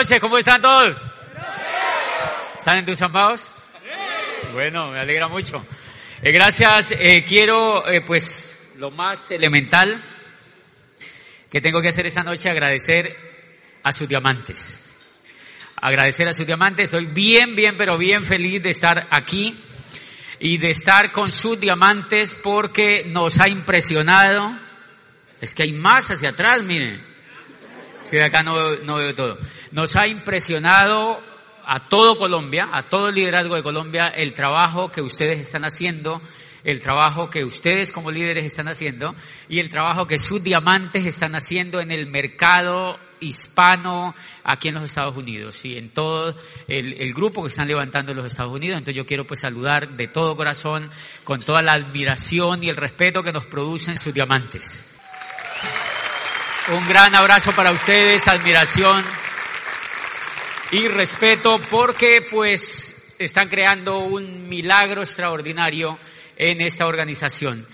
[0.00, 0.96] noches, ¿cómo están todos?
[2.56, 3.48] ¿Están entusiasmados?
[4.54, 5.62] Bueno, me alegra mucho.
[6.22, 10.00] Eh, gracias, eh, quiero eh, pues lo más elemental
[11.50, 13.14] que tengo que hacer esta noche, agradecer
[13.82, 14.86] a sus diamantes.
[15.76, 19.54] Agradecer a sus diamantes, estoy bien, bien, pero bien feliz de estar aquí
[20.38, 24.50] y de estar con sus diamantes porque nos ha impresionado.
[25.42, 27.04] Es que hay más hacia atrás, miren.
[28.02, 29.38] Es que de acá no, no veo todo.
[29.72, 31.20] Nos ha impresionado
[31.64, 36.20] a todo Colombia, a todo el liderazgo de Colombia, el trabajo que ustedes están haciendo,
[36.64, 39.14] el trabajo que ustedes como líderes están haciendo
[39.48, 44.84] y el trabajo que sus diamantes están haciendo en el mercado hispano aquí en los
[44.84, 46.34] Estados Unidos y en todo
[46.66, 48.78] el, el, grupo que están levantando en los Estados Unidos.
[48.78, 50.90] Entonces yo quiero pues saludar de todo corazón,
[51.22, 54.96] con toda la admiración y el respeto que nos producen sus diamantes.
[56.76, 59.04] Un gran abrazo para ustedes, admiración
[60.72, 65.98] y respeto porque pues están creando un milagro extraordinario
[66.36, 67.66] en esta organización.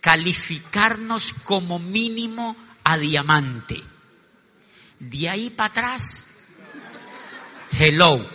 [0.00, 3.82] Calificarnos como mínimo a diamante.
[4.98, 6.26] De ahí para atrás,
[7.78, 8.28] hello.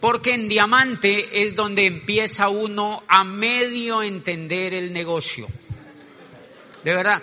[0.00, 5.46] Porque en diamante es donde empieza uno a medio entender el negocio.
[6.84, 7.22] De verdad.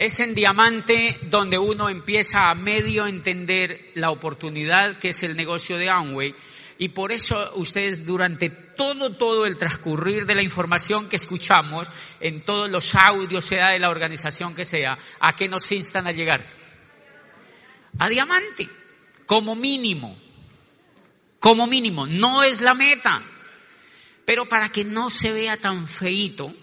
[0.00, 5.76] Es en diamante donde uno empieza a medio entender la oportunidad que es el negocio
[5.76, 6.34] de Amway.
[6.78, 11.86] Y por eso ustedes durante todo, todo el transcurrir de la información que escuchamos,
[12.18, 16.12] en todos los audios, sea de la organización que sea, ¿a qué nos instan a
[16.12, 16.42] llegar?
[17.98, 18.70] A diamante,
[19.26, 20.18] como mínimo.
[21.38, 22.06] Como mínimo.
[22.06, 23.20] No es la meta.
[24.24, 26.54] Pero para que no se vea tan feito,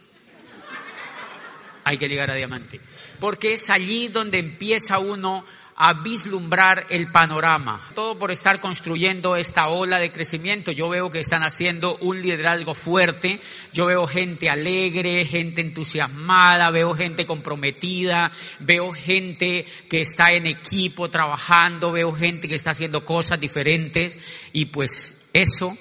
[1.83, 2.81] hay que llegar a diamante.
[3.19, 5.43] Porque es allí donde empieza uno
[5.79, 7.91] a vislumbrar el panorama.
[7.93, 10.71] Todo por estar construyendo esta ola de crecimiento.
[10.71, 13.39] Yo veo que están haciendo un liderazgo fuerte.
[13.73, 21.09] Yo veo gente alegre, gente entusiasmada, veo gente comprometida, veo gente que está en equipo
[21.09, 24.17] trabajando, veo gente que está haciendo cosas diferentes
[24.53, 25.77] y pues eso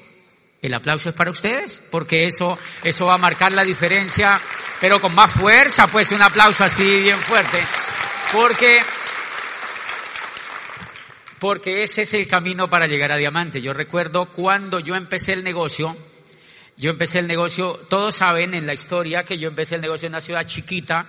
[0.62, 4.41] el aplauso es para ustedes, porque eso, eso va a marcar la diferencia,
[4.81, 7.59] pero con más fuerza, pues un aplauso así bien fuerte,
[8.33, 8.83] porque
[11.39, 13.61] porque ese es el camino para llegar a diamante.
[13.61, 15.97] Yo recuerdo cuando yo empecé el negocio,
[16.77, 20.12] yo empecé el negocio, todos saben en la historia que yo empecé el negocio en
[20.12, 21.06] una ciudad chiquita,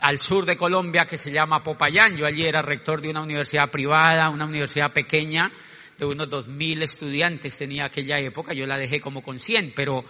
[0.00, 2.16] al sur de Colombia, que se llama Popayán.
[2.16, 5.50] Yo allí era rector de una universidad privada, una universidad pequeña,
[5.98, 10.04] de unos dos mil estudiantes tenía aquella época, yo la dejé como con cien, pero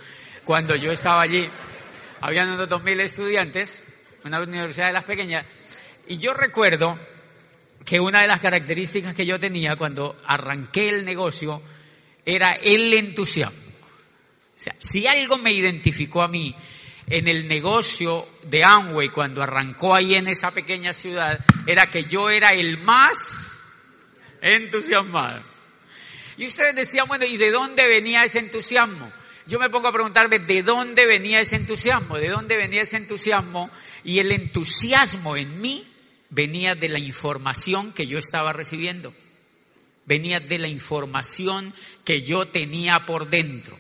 [0.45, 1.49] cuando yo estaba allí,
[2.21, 3.83] habían unos dos mil estudiantes,
[4.25, 5.45] una universidad de las pequeñas,
[6.07, 6.99] y yo recuerdo
[7.85, 11.61] que una de las características que yo tenía cuando arranqué el negocio
[12.25, 13.59] era el entusiasmo.
[14.57, 16.55] O sea, si algo me identificó a mí
[17.07, 22.31] en el negocio de Amway cuando arrancó ahí en esa pequeña ciudad, era que yo
[22.31, 23.53] era el más
[24.41, 25.54] entusiasmado.
[26.37, 29.13] Y ustedes decían, bueno, ¿y de dónde venía ese entusiasmo?
[29.47, 32.19] Yo me pongo a preguntarme, ¿de dónde venía ese entusiasmo?
[32.19, 33.71] ¿De dónde venía ese entusiasmo?
[34.03, 35.87] Y el entusiasmo en mí
[36.31, 39.15] venía de la información que yo estaba recibiendo,
[40.07, 41.73] venía de la información
[42.05, 43.79] que yo tenía por dentro.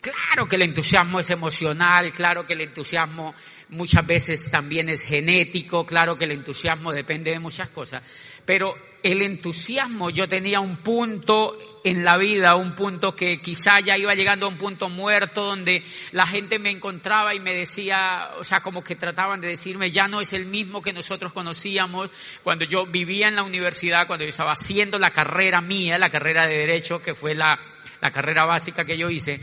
[0.00, 3.34] Claro que el entusiasmo es emocional, claro que el entusiasmo
[3.68, 8.02] muchas veces también es genético, claro que el entusiasmo depende de muchas cosas,
[8.44, 13.98] pero el entusiasmo yo tenía un punto en la vida, un punto que quizá ya
[13.98, 15.82] iba llegando a un punto muerto donde
[16.12, 20.06] la gente me encontraba y me decía, o sea, como que trataban de decirme, ya
[20.06, 22.10] no es el mismo que nosotros conocíamos
[22.44, 26.46] cuando yo vivía en la universidad, cuando yo estaba haciendo la carrera mía, la carrera
[26.46, 27.58] de derecho, que fue la,
[28.00, 29.40] la carrera básica que yo hice,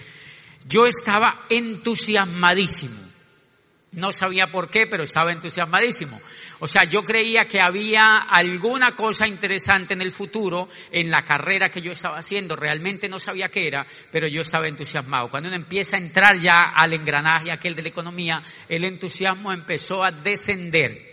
[0.66, 3.10] yo estaba entusiasmadísimo.
[3.92, 6.22] No sabía por qué, pero estaba entusiasmadísimo.
[6.60, 11.70] O sea, yo creía que había alguna cosa interesante en el futuro en la carrera
[11.70, 12.56] que yo estaba haciendo.
[12.56, 15.30] Realmente no sabía qué era, pero yo estaba entusiasmado.
[15.30, 20.04] Cuando uno empieza a entrar ya al engranaje aquel de la economía, el entusiasmo empezó
[20.04, 21.10] a descender.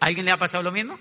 [0.00, 0.98] ¿A alguien le ha pasado lo mismo?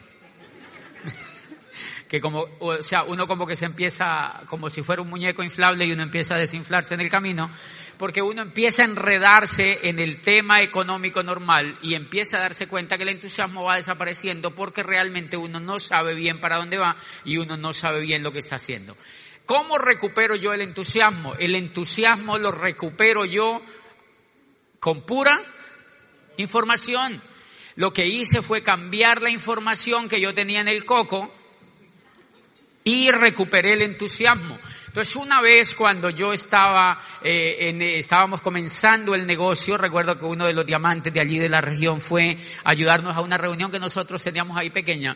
[2.07, 5.85] que como, o sea, uno como que se empieza, como si fuera un muñeco inflable
[5.85, 7.51] y uno empieza a desinflarse en el camino
[7.97, 12.97] porque uno empieza a enredarse en el tema económico normal y empieza a darse cuenta
[12.97, 16.95] que el entusiasmo va desapareciendo porque realmente uno no sabe bien para dónde va
[17.25, 18.95] y uno no sabe bien lo que está haciendo.
[19.45, 21.33] ¿Cómo recupero yo el entusiasmo?
[21.39, 23.61] El entusiasmo lo recupero yo
[24.79, 25.41] con pura
[26.37, 27.21] información.
[27.75, 31.31] lo que hice fue cambiar la información que yo tenía en el coco
[32.83, 34.57] y recuperé el entusiasmo.
[34.87, 40.47] Entonces, una vez cuando yo estaba, eh, en, estábamos comenzando el negocio, recuerdo que uno
[40.47, 44.23] de los diamantes de allí de la región fue ayudarnos a una reunión que nosotros
[44.23, 45.15] teníamos ahí pequeña.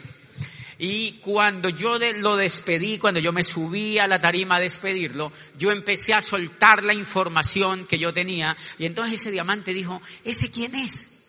[0.78, 5.72] Y cuando yo lo despedí, cuando yo me subí a la tarima a despedirlo, yo
[5.72, 8.58] empecé a soltar la información que yo tenía.
[8.78, 11.20] Y entonces ese diamante dijo, ¿ese quién es?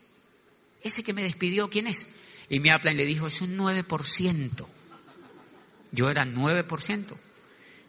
[0.83, 2.09] Ese que me despidió, ¿quién es?
[2.49, 4.67] Y mi y le dijo, es un 9%.
[5.93, 7.17] Yo era 9%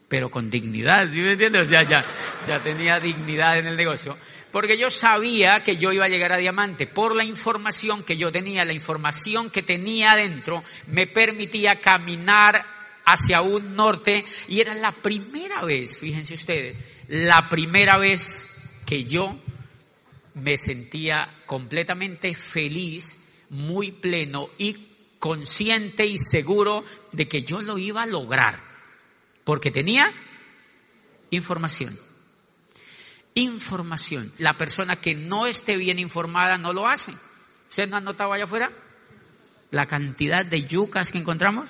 [0.07, 1.67] pero con dignidad, ¿sí me entiendes?
[1.67, 2.05] O sea, ya,
[2.47, 4.17] ya tenía dignidad en el negocio.
[4.51, 6.85] Porque yo sabía que yo iba a llegar a diamante.
[6.85, 12.63] Por la información que yo tenía, la información que tenía adentro, me permitía caminar
[13.03, 14.23] hacia un norte.
[14.47, 16.77] Y era la primera vez, fíjense ustedes,
[17.07, 18.47] la primera vez
[18.85, 19.35] que yo
[20.35, 23.19] me sentía completamente feliz,
[23.49, 24.75] muy pleno y
[25.19, 28.72] consciente y seguro de que yo lo iba a lograr.
[29.43, 30.11] Porque tenía
[31.29, 31.99] información.
[33.35, 34.31] Información.
[34.37, 37.13] La persona que no esté bien informada no lo hace.
[37.69, 38.71] ¿Usted no ha notado allá afuera?
[39.71, 41.69] La cantidad de yucas que encontramos.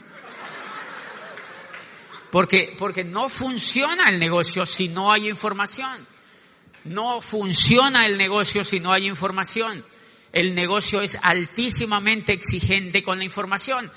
[2.31, 6.05] Porque, porque no funciona el negocio si no hay información.
[6.83, 9.83] No funciona el negocio si no hay información.
[10.33, 13.89] El negocio es altísimamente exigente con la información.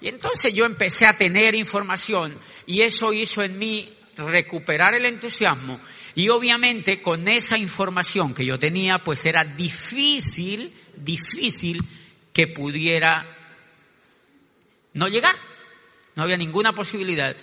[0.00, 2.34] Y entonces yo empecé a tener información
[2.70, 5.80] y eso hizo en mí recuperar el entusiasmo
[6.14, 11.82] y obviamente con esa información que yo tenía pues era difícil, difícil
[12.32, 13.26] que pudiera
[14.92, 15.34] no llegar.
[16.14, 17.34] No había ninguna posibilidad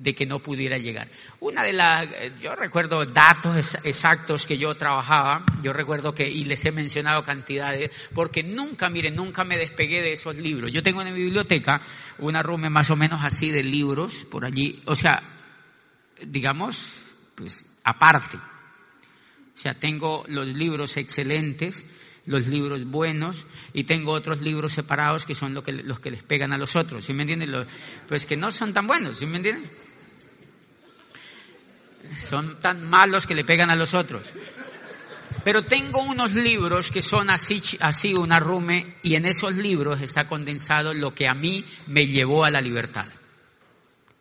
[0.00, 1.08] de que no pudiera llegar.
[1.40, 2.06] Una de las,
[2.40, 8.08] yo recuerdo datos exactos que yo trabajaba, yo recuerdo que, y les he mencionado cantidades,
[8.14, 10.72] porque nunca, miren, nunca me despegué de esos libros.
[10.72, 11.82] Yo tengo en mi biblioteca
[12.18, 15.22] una rume más o menos así de libros por allí, o sea,
[16.26, 17.04] digamos,
[17.34, 18.38] pues aparte.
[18.38, 21.84] O sea, tengo los libros excelentes,
[22.24, 26.22] los libros buenos y tengo otros libros separados que son lo que, los que les
[26.22, 27.66] pegan a los otros, ¿sí me entienden?
[28.08, 29.89] pues que no son tan buenos, ¿sí me entienden?
[32.18, 34.22] Son tan malos que le pegan a los otros.
[35.44, 40.26] Pero tengo unos libros que son así, así una rume y en esos libros está
[40.26, 43.06] condensado lo que a mí me llevó a la libertad.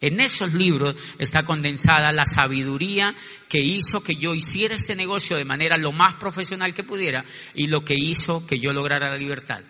[0.01, 3.13] En esos libros está condensada la sabiduría
[3.49, 7.67] que hizo que yo hiciera este negocio de manera lo más profesional que pudiera y
[7.67, 9.61] lo que hizo que yo lograra la libertad.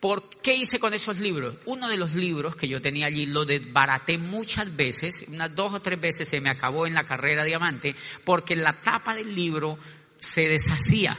[0.00, 1.56] ¿Por qué hice con esos libros?
[1.66, 5.80] Uno de los libros que yo tenía allí lo desbaraté muchas veces, unas dos o
[5.80, 7.94] tres veces se me acabó en la carrera diamante,
[8.24, 9.78] porque la tapa del libro
[10.18, 11.18] se deshacía.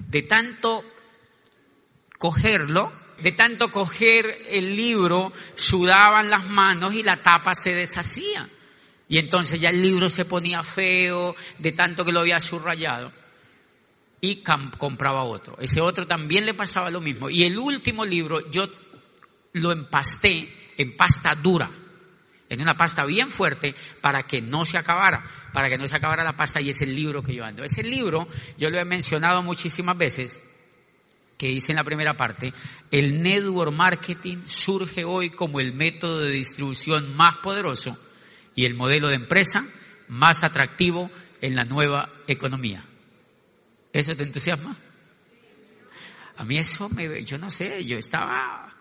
[0.00, 0.84] De tanto
[2.18, 8.48] cogerlo, de tanto coger el libro, sudaban las manos y la tapa se deshacía.
[9.08, 13.12] Y entonces ya el libro se ponía feo, de tanto que lo había subrayado
[14.26, 14.42] y
[14.78, 15.56] compraba otro.
[15.60, 17.30] Ese otro también le pasaba lo mismo.
[17.30, 18.68] Y el último libro yo
[19.52, 21.70] lo empasté en pasta dura,
[22.48, 26.24] en una pasta bien fuerte para que no se acabara, para que no se acabara
[26.24, 27.62] la pasta y es el libro que yo ando.
[27.62, 28.28] Ese libro
[28.58, 30.42] yo lo he mencionado muchísimas veces,
[31.38, 32.52] que dice en la primera parte,
[32.90, 37.96] el network marketing surge hoy como el método de distribución más poderoso
[38.54, 39.64] y el modelo de empresa
[40.08, 42.84] más atractivo en la nueva economía.
[43.96, 44.76] ¿Eso te entusiasma?
[46.36, 48.76] A mí eso me, yo no sé, yo estaba,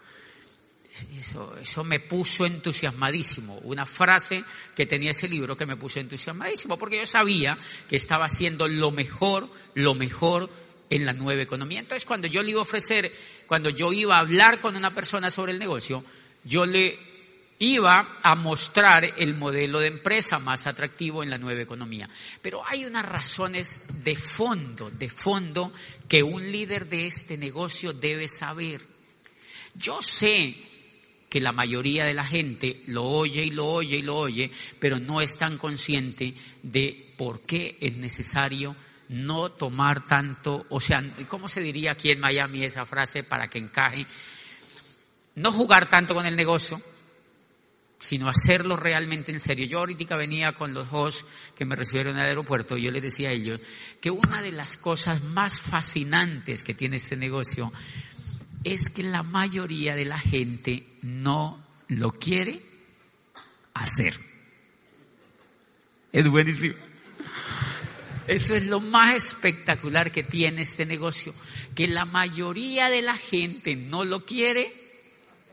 [1.17, 3.57] eso, eso me puso entusiasmadísimo.
[3.60, 4.43] Una frase
[4.75, 7.57] que tenía ese libro que me puso entusiasmadísimo, porque yo sabía
[7.88, 10.50] que estaba haciendo lo mejor, lo mejor
[10.89, 11.79] en la nueva economía.
[11.79, 13.10] Entonces, cuando yo le iba a ofrecer,
[13.48, 16.03] cuando yo iba a hablar con una persona sobre el negocio,
[16.43, 17.00] yo le
[17.60, 22.10] iba a mostrar el modelo de empresa más atractivo en la nueva economía.
[22.42, 25.72] Pero hay unas razones de fondo, de fondo,
[26.08, 28.82] que un líder de este negocio debe saber.
[29.74, 30.56] Yo sé
[31.30, 35.00] que la mayoría de la gente lo oye y lo oye y lo oye, pero
[35.00, 36.34] no es tan consciente
[36.64, 38.76] de por qué es necesario
[39.10, 43.60] no tomar tanto, o sea, ¿cómo se diría aquí en Miami esa frase para que
[43.60, 44.06] encaje?
[45.36, 46.82] No jugar tanto con el negocio,
[48.00, 49.66] sino hacerlo realmente en serio.
[49.66, 51.25] Yo ahorita venía con los hosts
[51.56, 53.60] que me recibieron el aeropuerto y yo les decía a ellos
[54.02, 57.72] que una de las cosas más fascinantes que tiene este negocio
[58.64, 62.62] es que la mayoría de la gente no lo quiere
[63.74, 64.18] hacer.
[66.12, 66.75] Es buenísimo.
[68.28, 71.34] Eso es lo más espectacular que tiene este negocio,
[71.75, 74.74] que la mayoría de la gente no lo quiere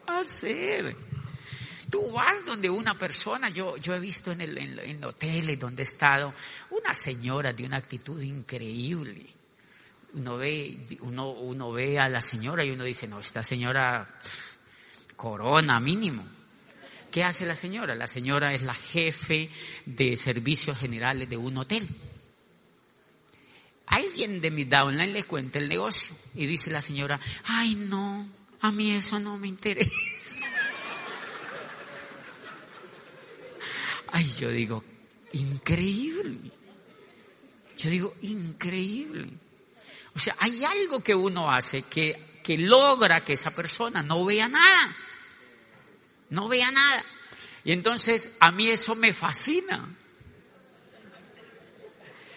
[0.06, 0.96] hacer.
[1.92, 5.84] Tú vas donde una persona, yo, yo he visto en, el, en, hoteles donde he
[5.84, 6.32] estado,
[6.70, 9.26] una señora de una actitud increíble.
[10.14, 14.08] Uno ve, uno, uno ve a la señora y uno dice, no, esta señora
[15.16, 16.24] corona mínimo.
[17.10, 17.94] ¿Qué hace la señora?
[17.94, 19.50] La señora es la jefe
[19.84, 21.86] de servicios generales de un hotel.
[23.88, 28.26] Alguien de mi downline le cuenta el negocio y dice la señora, ay no,
[28.62, 30.21] a mí eso no me interesa.
[34.12, 34.84] Ay, yo digo,
[35.32, 36.52] increíble.
[37.76, 39.28] Yo digo, increíble.
[40.14, 44.48] O sea, hay algo que uno hace que, que logra que esa persona no vea
[44.48, 44.96] nada.
[46.30, 47.04] No vea nada.
[47.64, 49.88] Y entonces a mí eso me fascina.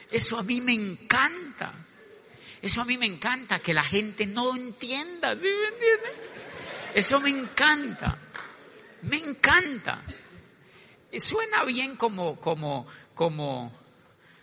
[0.09, 1.73] Eso a mí me encanta.
[2.61, 6.25] Eso a mí me encanta, que la gente no entienda, ¿sí me entiende?
[6.95, 8.17] Eso me encanta.
[9.03, 10.01] Me encanta.
[11.19, 13.71] Suena bien como, como, como,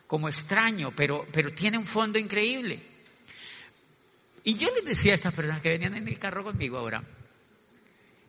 [0.07, 2.83] como extraño, pero, pero tiene un fondo increíble.
[4.45, 7.05] Y yo les decía a estas personas que venían en el carro conmigo ahora,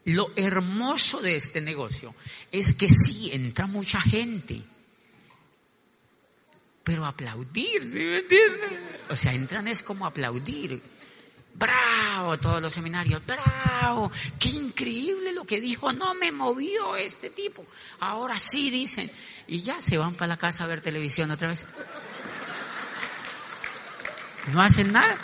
[0.06, 2.14] lo hermoso de este negocio
[2.52, 4.62] es que sí entra mucha gente,
[6.84, 8.80] pero aplaudir, ¿sí me entienden?
[9.10, 10.82] O sea, entran es como aplaudir.
[11.55, 17.65] Bravo, todos los seminarios, bravo, qué increíble lo que dijo, no me movió este tipo.
[18.00, 19.12] Ahora sí dicen,
[19.48, 21.67] y ya se van para la casa a ver televisión otra vez.
[24.51, 25.17] No hacen nada.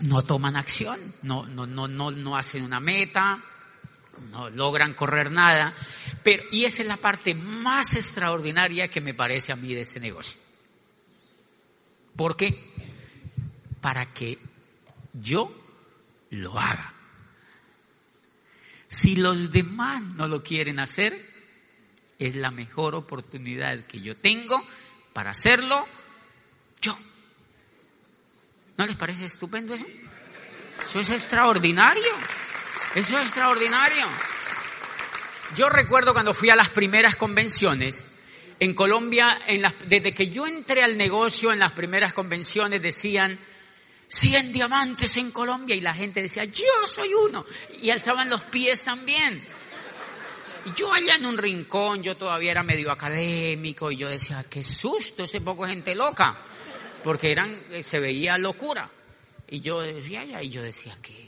[0.00, 3.40] no toman acción, no, no, no, no, no hacen una meta,
[4.30, 5.74] no logran correr nada.
[6.26, 10.00] Pero, y esa es la parte más extraordinaria que me parece a mí de este
[10.00, 10.40] negocio.
[12.16, 12.68] ¿Por qué?
[13.80, 14.36] Para que
[15.12, 15.54] yo
[16.30, 16.92] lo haga.
[18.88, 21.16] Si los demás no lo quieren hacer,
[22.18, 24.60] es la mejor oportunidad que yo tengo
[25.12, 25.86] para hacerlo
[26.80, 26.98] yo.
[28.76, 29.86] ¿No les parece estupendo eso?
[30.88, 32.12] Eso es extraordinario.
[32.96, 34.08] Eso es extraordinario.
[35.54, 38.04] Yo recuerdo cuando fui a las primeras convenciones,
[38.58, 43.38] en Colombia, en las, desde que yo entré al negocio en las primeras convenciones decían
[44.08, 47.44] 100 diamantes en Colombia y la gente decía, yo soy uno.
[47.82, 49.42] Y alzaban los pies también.
[50.64, 54.64] Y yo allá en un rincón, yo todavía era medio académico y yo decía, qué
[54.64, 56.36] susto, ese poco gente loca
[57.06, 58.90] porque eran, eh, se veía locura.
[59.48, 61.25] Y yo decía, y yo decía que,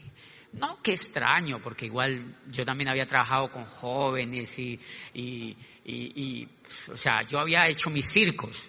[0.60, 4.78] no, qué extraño, porque igual yo también había trabajado con jóvenes y,
[5.14, 6.48] y, y,
[6.90, 8.68] o sea, yo había hecho mis circos,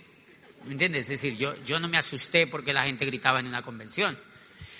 [0.65, 1.03] ¿me entiendes?
[1.09, 4.17] Es decir, yo, yo no me asusté porque la gente gritaba en una convención.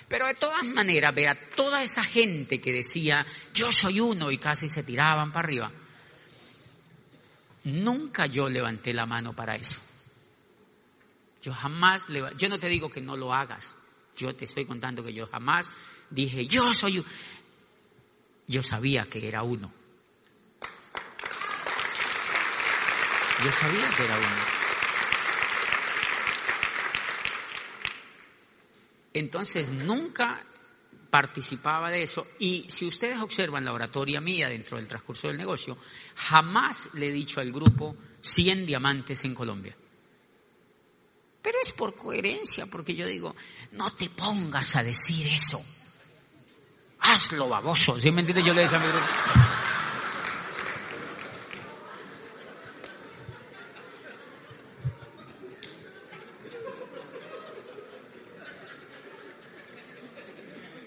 [0.08, 4.40] Pero de todas maneras, ver a toda esa gente que decía, yo soy uno y
[4.40, 5.72] casi se tiraban para arriba,
[7.66, 9.82] nunca yo levanté la mano para eso.
[11.42, 13.78] Yo jamás, yo no te digo que no lo hagas,
[14.18, 15.70] yo te estoy contando que yo jamás
[16.10, 17.04] dije, yo soy,
[18.48, 19.72] yo sabía que era uno.
[23.44, 24.60] Yo sabía que era uno.
[29.14, 30.44] Entonces nunca
[31.10, 35.78] participaba de eso y si ustedes observan la oratoria mía dentro del transcurso del negocio,
[36.16, 39.76] jamás le he dicho al grupo 100 diamantes en Colombia.
[41.42, 43.36] Pero es por coherencia, porque yo digo,
[43.72, 45.64] no te pongas a decir eso.
[47.12, 48.00] Hazlo, baboso.
[48.00, 48.46] ¿Sí me entiendes?
[48.46, 49.06] Yo le decía a mi grupo.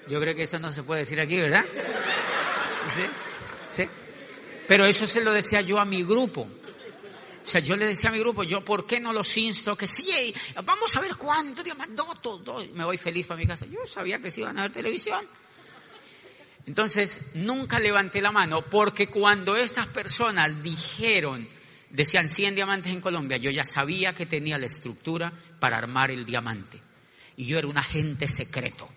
[0.09, 1.65] Yo creo que eso no se puede decir aquí, ¿verdad?
[2.95, 3.03] ¿Sí?
[3.83, 3.89] ¿Sí?
[4.69, 6.43] Pero eso se lo decía yo a mi grupo.
[6.43, 6.49] O
[7.43, 9.77] sea, yo le decía a mi grupo, yo, ¿por qué no los insto?
[9.77, 10.33] Que sí,
[10.65, 11.65] vamos a ver cuánto,
[12.21, 13.67] todo, me voy feliz para mi casa.
[13.67, 15.27] Yo sabía que sí iban a ver televisión.
[16.67, 21.49] Entonces, nunca levanté la mano porque cuando estas personas dijeron,
[21.91, 26.25] decían 100 diamantes en Colombia, yo ya sabía que tenía la estructura para armar el
[26.25, 26.81] diamante.
[27.37, 28.89] Y yo era un agente secreto.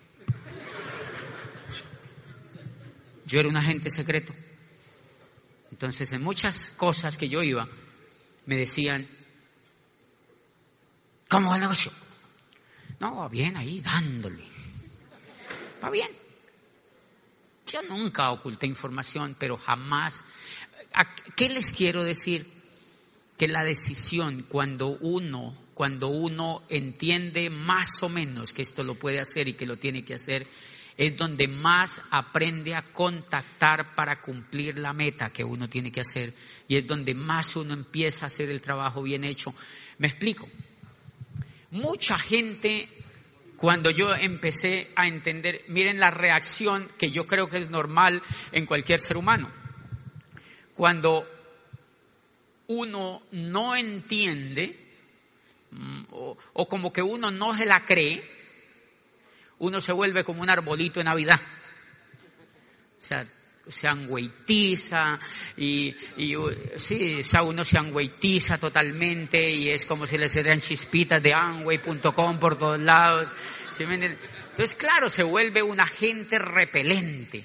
[3.25, 4.34] Yo era un agente secreto.
[5.72, 7.67] Entonces, en muchas cosas que yo iba,
[8.45, 9.07] me decían,
[11.27, 11.91] ¿cómo va el negocio?
[13.00, 14.43] No, va bien ahí, dándole.
[15.84, 16.25] Va bien.
[17.67, 20.24] Yo nunca oculté información, pero jamás.
[21.36, 22.45] ¿Qué les quiero decir?
[23.38, 29.19] Que la decisión cuando uno, cuando uno entiende más o menos que esto lo puede
[29.19, 30.48] hacer y que lo tiene que hacer,
[30.98, 36.34] es donde más aprende a contactar para cumplir la meta que uno tiene que hacer
[36.67, 39.53] y es donde más uno empieza a hacer el trabajo bien hecho.
[39.98, 40.48] Me explico.
[41.72, 42.88] Mucha gente
[43.65, 48.67] cuando yo empecé a entender, miren la reacción que yo creo que es normal en
[48.67, 49.50] cualquier ser humano.
[50.75, 51.27] Cuando
[52.67, 54.77] uno no entiende
[55.72, 58.24] mm, o, como que uno no se la cree,
[59.57, 61.41] uno se vuelve como un arbolito de Navidad.
[63.00, 63.27] O sea,
[63.67, 65.19] se angüetiza
[65.57, 66.36] y, y
[66.75, 72.39] sí, uno se angüetiza totalmente y es como si le se dan chispitas de angüey.com
[72.39, 73.34] por todos lados.
[73.79, 77.43] Entonces, claro, se vuelve un agente repelente.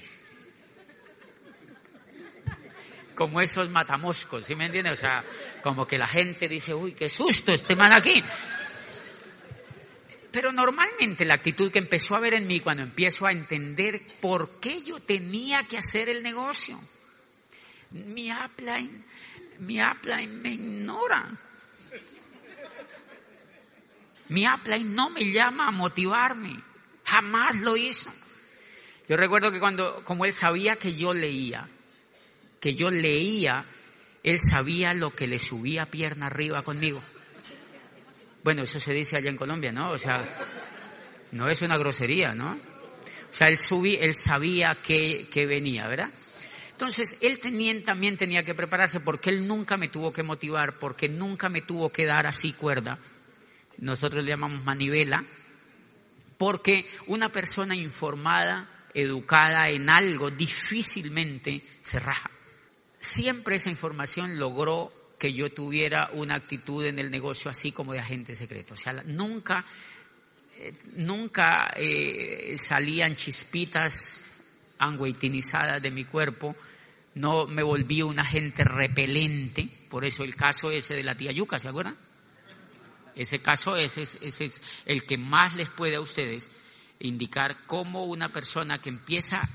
[3.15, 4.93] Como esos matamoscos, ¿sí me entiendes?
[4.93, 5.23] O sea,
[5.61, 8.23] como que la gente dice, uy, qué susto este man aquí.
[10.31, 14.59] Pero normalmente la actitud que empezó a ver en mí cuando empiezo a entender por
[14.59, 16.79] qué yo tenía que hacer el negocio.
[17.91, 19.03] Mi upline,
[19.59, 21.29] mi upline me ignora.
[24.29, 26.57] Mi upline no me llama a motivarme.
[27.03, 28.09] Jamás lo hizo.
[29.09, 31.67] Yo recuerdo que cuando, como él sabía que yo leía,
[32.61, 33.65] que yo leía,
[34.23, 37.03] él sabía lo que le subía pierna arriba conmigo.
[38.43, 39.91] Bueno, eso se dice allá en Colombia, ¿no?
[39.91, 40.23] O sea,
[41.31, 42.51] no es una grosería, ¿no?
[42.51, 46.11] O sea, él, subí, él sabía que, que venía, ¿verdad?
[46.71, 51.47] Entonces, él también tenía que prepararse porque él nunca me tuvo que motivar, porque nunca
[51.47, 52.97] me tuvo que dar así cuerda.
[53.77, 55.23] Nosotros le llamamos manivela,
[56.39, 62.31] porque una persona informada, educada en algo, difícilmente se raja.
[62.97, 67.99] Siempre esa información logró que yo tuviera una actitud en el negocio así como de
[67.99, 68.73] agente secreto.
[68.73, 69.63] O sea, nunca,
[70.57, 74.31] eh, nunca eh, salían chispitas
[74.79, 76.55] anguitinizadas de mi cuerpo,
[77.13, 81.59] no me volví un agente repelente, por eso el caso ese de la tía Yuca,
[81.59, 81.95] ¿se acuerdan?
[83.15, 86.49] Ese caso ese ese es el que más les puede a ustedes
[86.99, 89.47] indicar cómo una persona que empieza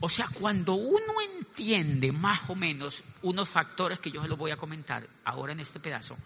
[0.00, 1.20] o sea, cuando uno
[1.54, 5.60] entiende más o menos unos factores que yo se los voy a comentar ahora en
[5.60, 6.16] este pedazo,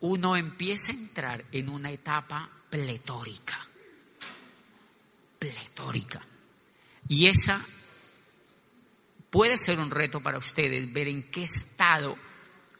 [0.00, 3.58] uno empieza a entrar en una etapa pletórica.
[5.38, 6.20] Pletórica.
[7.08, 7.64] Y esa
[9.30, 12.16] puede ser un reto para ustedes, ver en qué estado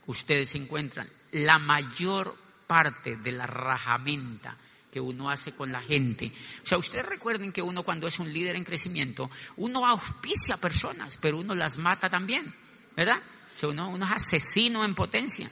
[0.06, 1.10] ustedes se encuentran.
[1.32, 2.34] La mayor
[2.66, 4.56] parte de la rajamenta
[4.90, 6.32] que uno hace con la gente.
[6.62, 11.18] O sea, ustedes recuerden que uno cuando es un líder en crecimiento, uno auspicia personas,
[11.20, 12.54] pero uno las mata también,
[12.96, 13.18] ¿verdad?
[13.54, 15.50] O sea, uno, uno es asesino en potencia,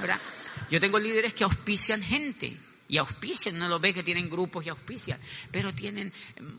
[0.00, 0.20] ¿verdad?
[0.70, 2.56] Yo tengo líderes que auspician gente,
[2.90, 5.20] y auspician, no lo ve que tienen grupos y auspician,
[5.52, 6.12] pero tienen,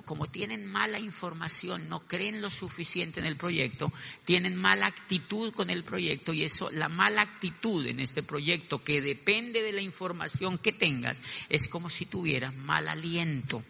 [0.06, 3.92] como tienen mala información, no creen lo suficiente en el proyecto,
[4.24, 9.02] tienen mala actitud con el proyecto y eso, la mala actitud en este proyecto que
[9.02, 13.62] depende de la información que tengas, es como si tuvieras mal aliento.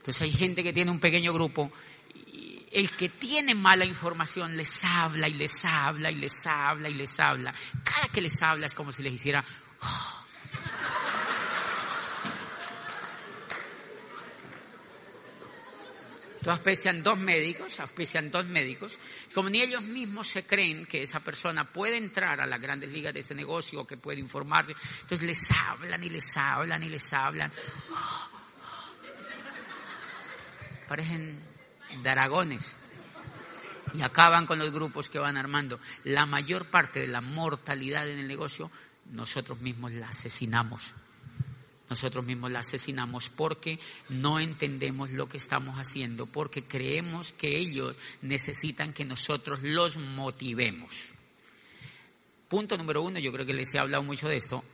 [0.00, 1.72] Entonces hay gente que tiene un pequeño grupo
[2.72, 7.20] el que tiene mala información les habla y les habla y les habla y les
[7.20, 7.54] habla.
[7.84, 9.44] Cada que les habla es como si les hiciera...
[9.82, 10.18] Oh".
[16.42, 18.98] Entonces auspician dos médicos, auspician dos médicos,
[19.32, 23.14] como ni ellos mismos se creen que esa persona puede entrar a las grandes ligas
[23.14, 27.12] de ese negocio o que puede informarse, entonces les hablan y les hablan y les
[27.12, 27.52] hablan.
[30.88, 31.51] Parecen
[32.02, 32.76] Daragones
[33.94, 35.78] y acaban con los grupos que van armando.
[36.04, 38.70] La mayor parte de la mortalidad en el negocio
[39.10, 40.92] nosotros mismos la asesinamos.
[41.90, 43.78] Nosotros mismos la asesinamos porque
[44.08, 51.12] no entendemos lo que estamos haciendo, porque creemos que ellos necesitan que nosotros los motivemos.
[52.48, 54.64] Punto número uno, yo creo que les he hablado mucho de esto.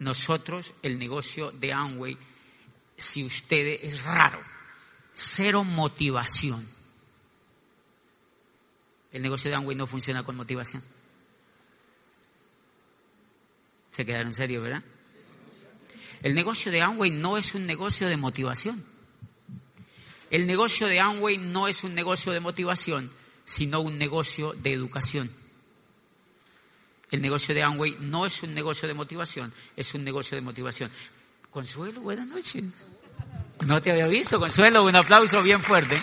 [0.00, 2.18] Nosotros, el negocio de Amway,
[2.96, 4.42] si ustedes, es raro,
[5.14, 6.66] cero motivación.
[9.12, 10.82] El negocio de Amway no funciona con motivación.
[13.90, 14.82] Se quedaron en serio, ¿verdad?
[16.22, 18.84] El negocio de Amway no es un negocio de motivación.
[20.30, 23.10] El negocio de Amway no es un negocio de motivación,
[23.44, 25.30] sino un negocio de educación.
[27.10, 30.90] El negocio de Amway no es un negocio de motivación, es un negocio de motivación.
[31.50, 32.64] Consuelo, buenas noches.
[33.66, 36.00] No te había visto, Consuelo, un aplauso bien fuerte.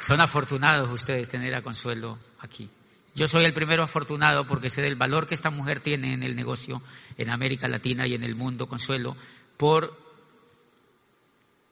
[0.00, 2.68] Son afortunados ustedes tener a Consuelo aquí.
[3.14, 6.36] Yo soy el primero afortunado porque sé del valor que esta mujer tiene en el
[6.36, 6.82] negocio
[7.16, 9.16] en América Latina y en el mundo, Consuelo,
[9.56, 9.98] por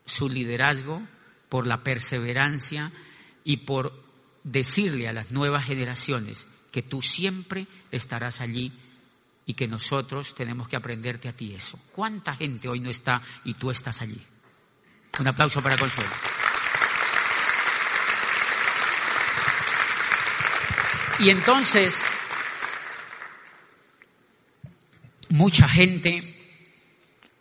[0.06, 1.02] su liderazgo,
[1.48, 2.90] por la perseverancia
[3.44, 3.92] y por
[4.44, 8.72] decirle a las nuevas generaciones que tú siempre estarás allí
[9.50, 11.76] y que nosotros tenemos que aprenderte a ti eso.
[11.90, 14.24] ¿Cuánta gente hoy no está y tú estás allí?
[15.18, 16.08] Un aplauso para Consuelo.
[21.18, 22.06] Y entonces,
[25.30, 26.62] mucha gente,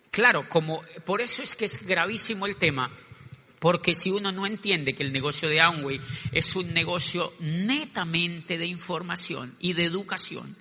[0.10, 2.90] claro, como por eso es que es gravísimo el tema,
[3.60, 8.66] porque si uno no entiende que el negocio de Amway es un negocio netamente de
[8.66, 10.58] información y de educación,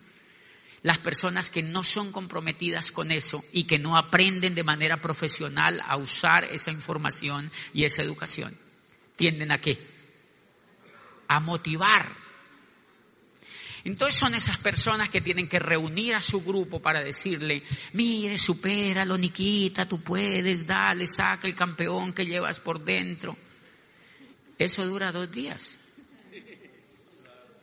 [0.83, 5.83] las personas que no son comprometidas con eso y que no aprenden de manera profesional
[5.85, 8.57] a usar esa información y esa educación,
[9.17, 9.79] tienden a qué?
[11.29, 12.29] A motivar
[13.85, 17.63] entonces son esas personas que tienen que reunir a su grupo para decirle,
[17.93, 23.37] mire, supéralo, Niquita, tú puedes, dale, saca el campeón que llevas por dentro.
[24.59, 25.79] Eso dura dos días.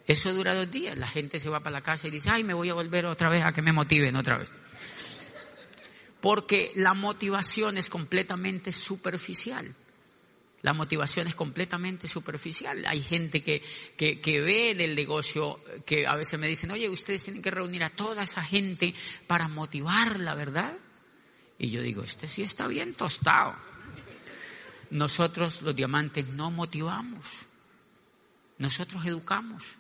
[0.08, 0.98] Eso dura dos días.
[0.98, 3.30] La gente se va para la casa y dice, ay, me voy a volver otra
[3.30, 4.50] vez a que me motiven otra vez.
[6.22, 9.76] Porque la motivación es completamente superficial.
[10.62, 12.86] La motivación es completamente superficial.
[12.88, 13.62] Hay gente que,
[13.96, 17.92] que, ve del negocio, que a veces me dicen, oye, ustedes tienen que reunir a
[17.92, 18.96] toda esa gente
[19.28, 20.74] para motivarla, ¿verdad?
[21.60, 23.56] Y yo digo, este sí está bien tostado.
[24.90, 27.46] Nosotros los diamantes no motivamos,
[28.58, 29.78] nosotros educamos.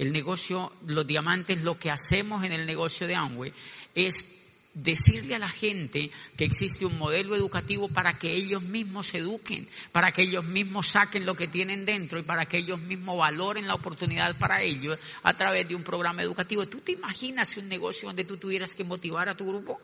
[0.00, 3.52] El negocio, los diamantes, lo que hacemos en el negocio de Amway
[3.94, 4.24] es
[4.72, 9.68] decirle a la gente que existe un modelo educativo para que ellos mismos se eduquen,
[9.92, 13.66] para que ellos mismos saquen lo que tienen dentro y para que ellos mismos valoren
[13.66, 16.66] la oportunidad para ellos a través de un programa educativo.
[16.66, 19.82] ¿Tú te imaginas un negocio donde tú tuvieras que motivar a tu grupo?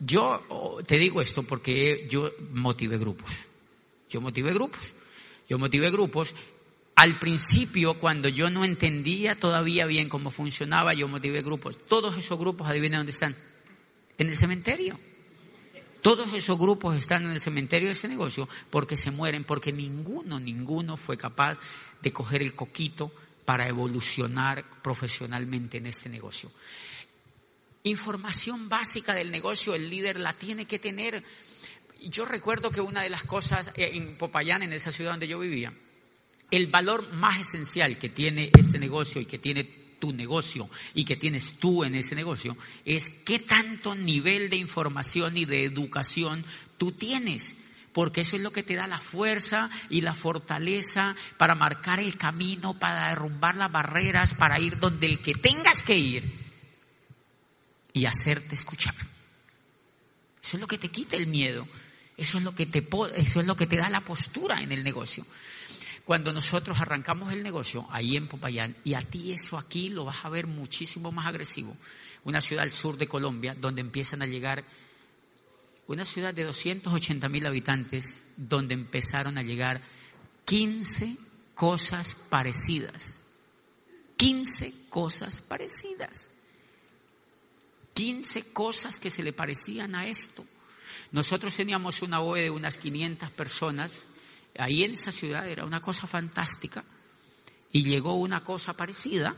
[0.00, 3.46] Yo oh, te digo esto porque yo motivé grupos.
[4.10, 4.92] Yo motivé grupos.
[5.48, 6.34] Yo motivé grupos
[6.98, 11.78] al principio, cuando yo no entendía todavía bien cómo funcionaba, yo motivé grupos.
[11.86, 13.36] Todos esos grupos, adivinen dónde están.
[14.18, 14.98] En el cementerio.
[16.02, 20.40] Todos esos grupos están en el cementerio de ese negocio porque se mueren, porque ninguno,
[20.40, 21.60] ninguno fue capaz
[22.02, 23.12] de coger el coquito
[23.44, 26.50] para evolucionar profesionalmente en este negocio.
[27.84, 31.22] Información básica del negocio, el líder la tiene que tener.
[32.00, 35.38] Yo recuerdo que una de las cosas eh, en Popayán, en esa ciudad donde yo
[35.38, 35.72] vivía,
[36.50, 39.64] el valor más esencial que tiene este negocio y que tiene
[39.98, 45.36] tu negocio y que tienes tú en ese negocio es qué tanto nivel de información
[45.36, 46.44] y de educación
[46.76, 47.56] tú tienes.
[47.92, 52.16] Porque eso es lo que te da la fuerza y la fortaleza para marcar el
[52.16, 56.22] camino, para derrumbar las barreras, para ir donde el que tengas que ir
[57.92, 58.94] y hacerte escuchar.
[60.40, 61.66] Eso es lo que te quita el miedo.
[62.16, 64.84] Eso es lo que te, eso es lo que te da la postura en el
[64.84, 65.24] negocio
[66.08, 70.24] cuando nosotros arrancamos el negocio ahí en Popayán, y a ti eso aquí lo vas
[70.24, 71.76] a ver muchísimo más agresivo,
[72.24, 74.64] una ciudad al sur de Colombia, donde empiezan a llegar,
[75.86, 79.82] una ciudad de 280 mil habitantes, donde empezaron a llegar
[80.46, 81.14] 15
[81.54, 83.18] cosas parecidas.
[84.16, 86.30] 15 cosas parecidas.
[87.92, 90.42] 15 cosas que se le parecían a esto.
[91.12, 94.06] Nosotros teníamos una OE de unas 500 personas
[94.56, 96.84] ahí en esa ciudad era una cosa fantástica
[97.72, 99.34] y llegó una cosa parecida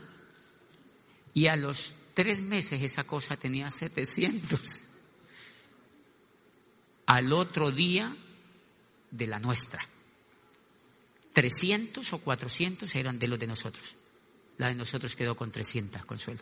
[1.33, 4.61] y a los tres meses esa cosa tenía 700.
[7.05, 8.15] Al otro día
[9.09, 9.85] de la nuestra.
[11.33, 13.95] 300 o 400 eran de los de nosotros.
[14.57, 16.41] La de nosotros quedó con 300, Consuelo.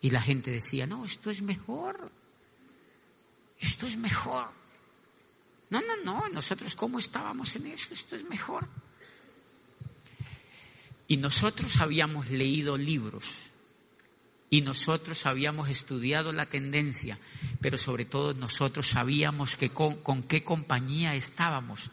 [0.00, 2.10] Y la gente decía, no, esto es mejor.
[3.58, 4.48] Esto es mejor.
[5.70, 8.66] No, no, no, nosotros cómo estábamos en eso, esto es mejor.
[11.06, 13.50] Y nosotros habíamos leído libros
[14.50, 17.18] y nosotros habíamos estudiado la tendencia,
[17.60, 21.90] pero sobre todo nosotros sabíamos con qué compañía estábamos.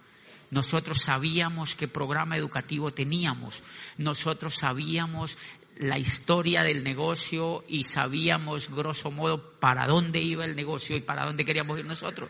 [0.51, 3.63] Nosotros sabíamos qué programa educativo teníamos.
[3.97, 5.37] Nosotros sabíamos
[5.77, 11.25] la historia del negocio y sabíamos, grosso modo, para dónde iba el negocio y para
[11.25, 12.29] dónde queríamos ir nosotros.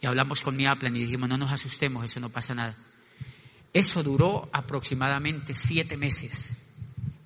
[0.00, 2.76] Y hablamos con mi Aplan y dijimos, no nos asustemos, eso no pasa nada.
[3.72, 6.56] Eso duró aproximadamente siete meses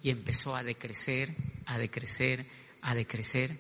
[0.03, 1.35] y empezó a decrecer,
[1.67, 2.47] a decrecer,
[2.81, 3.59] a decrecer.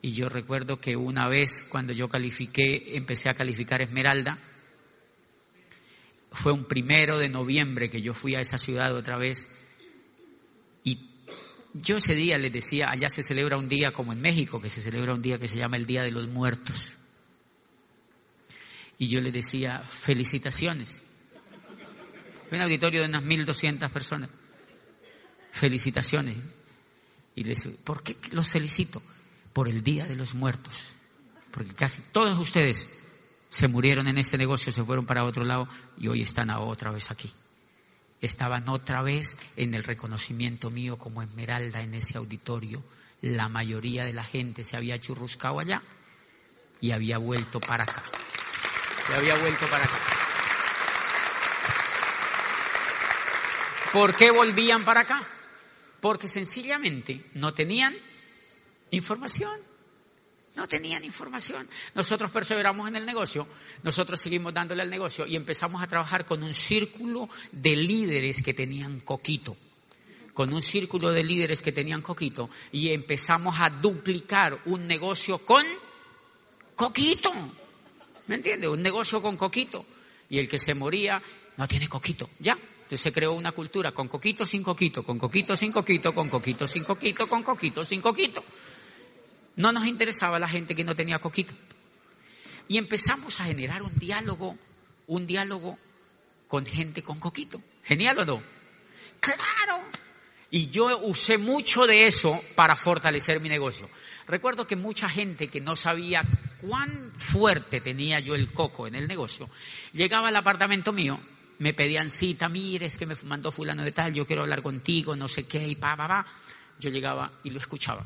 [0.00, 4.38] Y yo recuerdo que una vez cuando yo califiqué, empecé a calificar Esmeralda,
[6.32, 9.48] fue un primero de noviembre que yo fui a esa ciudad otra vez
[10.82, 10.98] y
[11.74, 14.80] yo ese día les decía, allá se celebra un día como en México, que se
[14.80, 16.96] celebra un día que se llama el Día de los Muertos.
[19.02, 21.02] Y yo les decía, felicitaciones.
[22.52, 24.30] un auditorio de unas 1.200 personas.
[25.50, 26.36] Felicitaciones.
[27.34, 29.02] Y les ¿por qué los felicito?
[29.52, 30.94] Por el Día de los Muertos.
[31.50, 32.88] Porque casi todos ustedes
[33.48, 35.66] se murieron en este negocio, se fueron para otro lado
[35.98, 37.32] y hoy están otra vez aquí.
[38.20, 42.84] Estaban otra vez en el reconocimiento mío como esmeralda en ese auditorio.
[43.20, 45.82] La mayoría de la gente se había churruscado allá
[46.80, 48.04] y había vuelto para acá.
[49.06, 49.98] Se había vuelto para acá.
[53.92, 55.22] ¿Por qué volvían para acá?
[56.00, 57.94] Porque sencillamente no tenían
[58.90, 59.52] información.
[60.54, 61.66] No tenían información.
[61.94, 63.46] Nosotros perseveramos en el negocio,
[63.82, 68.52] nosotros seguimos dándole al negocio y empezamos a trabajar con un círculo de líderes que
[68.52, 69.56] tenían coquito.
[70.34, 75.64] Con un círculo de líderes que tenían coquito y empezamos a duplicar un negocio con
[76.76, 77.32] coquito.
[78.32, 78.70] ¿Me entiendes?
[78.70, 79.84] Un negocio con coquito.
[80.30, 81.22] Y el que se moría
[81.58, 82.30] no tiene coquito.
[82.38, 82.52] Ya.
[82.54, 86.66] Entonces se creó una cultura con coquito sin coquito, con coquito sin coquito, con coquito
[86.66, 88.42] sin coquito, con coquito sin coquito.
[89.56, 91.52] No nos interesaba la gente que no tenía coquito.
[92.68, 94.56] Y empezamos a generar un diálogo,
[95.08, 95.76] un diálogo
[96.48, 97.60] con gente con coquito.
[97.84, 98.42] ¿Genial o no?
[99.20, 99.84] Claro.
[100.50, 103.90] Y yo usé mucho de eso para fortalecer mi negocio.
[104.26, 106.24] Recuerdo que mucha gente que no sabía
[106.60, 109.48] cuán fuerte tenía yo el coco en el negocio,
[109.92, 111.20] llegaba al apartamento mío,
[111.58, 115.28] me pedían cita, mire, que me mandó fulano de tal, yo quiero hablar contigo, no
[115.28, 116.26] sé qué, y pa, pa, pa.
[116.78, 118.04] Yo llegaba y lo escuchaba.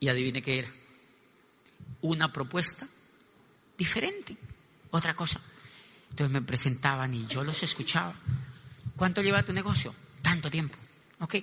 [0.00, 0.72] Y adivine qué era.
[2.02, 2.86] Una propuesta
[3.76, 4.36] diferente,
[4.90, 5.40] otra cosa.
[6.10, 8.14] Entonces me presentaban y yo los escuchaba.
[8.96, 9.94] ¿Cuánto lleva tu negocio?
[10.22, 10.76] Tanto tiempo.
[11.20, 11.36] ¿Ok?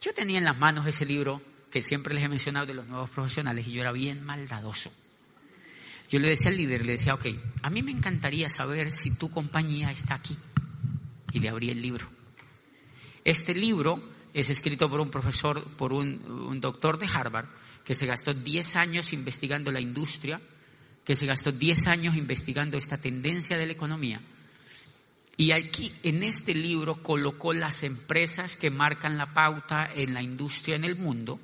[0.00, 3.10] Yo tenía en las manos ese libro que siempre les he mencionado de los nuevos
[3.10, 4.90] profesionales y yo era bien maldadoso.
[6.10, 7.26] Yo le decía al líder, le decía, ok,
[7.62, 10.36] a mí me encantaría saber si tu compañía está aquí.
[11.32, 12.08] Y le abrí el libro.
[13.24, 14.02] Este libro
[14.32, 17.46] es escrito por un profesor, por un, un doctor de Harvard,
[17.84, 20.40] que se gastó 10 años investigando la industria,
[21.04, 24.22] que se gastó 10 años investigando esta tendencia de la economía.
[25.36, 30.76] Y aquí, en este libro, colocó las empresas que marcan la pauta en la industria
[30.76, 31.38] en el mundo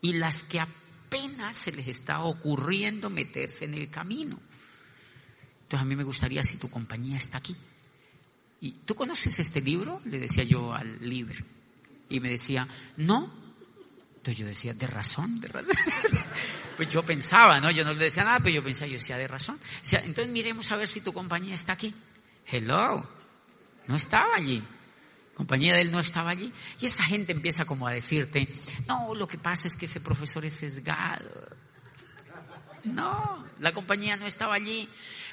[0.00, 4.38] y las que apenas se les está ocurriendo meterse en el camino.
[5.62, 7.54] Entonces, a mí me gustaría si tu compañía está aquí.
[8.60, 10.00] ¿Y tú conoces este libro?
[10.04, 11.44] Le decía yo al líder.
[12.08, 13.32] Y me decía, no,
[14.16, 15.76] entonces yo decía, de razón, de razón.
[16.76, 17.70] pues yo pensaba, ¿no?
[17.70, 19.58] Yo no le decía nada, pero yo pensaba, yo decía, de razón.
[19.92, 21.94] entonces miremos a ver si tu compañía está aquí.
[22.46, 23.08] Hello.
[23.86, 24.62] No estaba allí.
[25.38, 26.52] Compañía de él no estaba allí.
[26.80, 28.48] Y esa gente empieza como a decirte,
[28.86, 31.48] no, lo que pasa es que ese profesor es sesgado.
[32.84, 34.88] No, la compañía no estaba allí.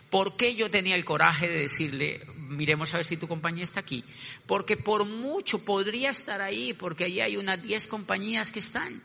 [0.09, 3.79] ¿Por qué yo tenía el coraje de decirle, miremos a ver si tu compañía está
[3.79, 4.03] aquí.
[4.45, 9.01] Porque por mucho podría estar ahí, porque ahí hay unas 10 compañías que están,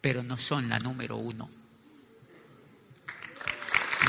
[0.00, 1.48] pero no son la número uno.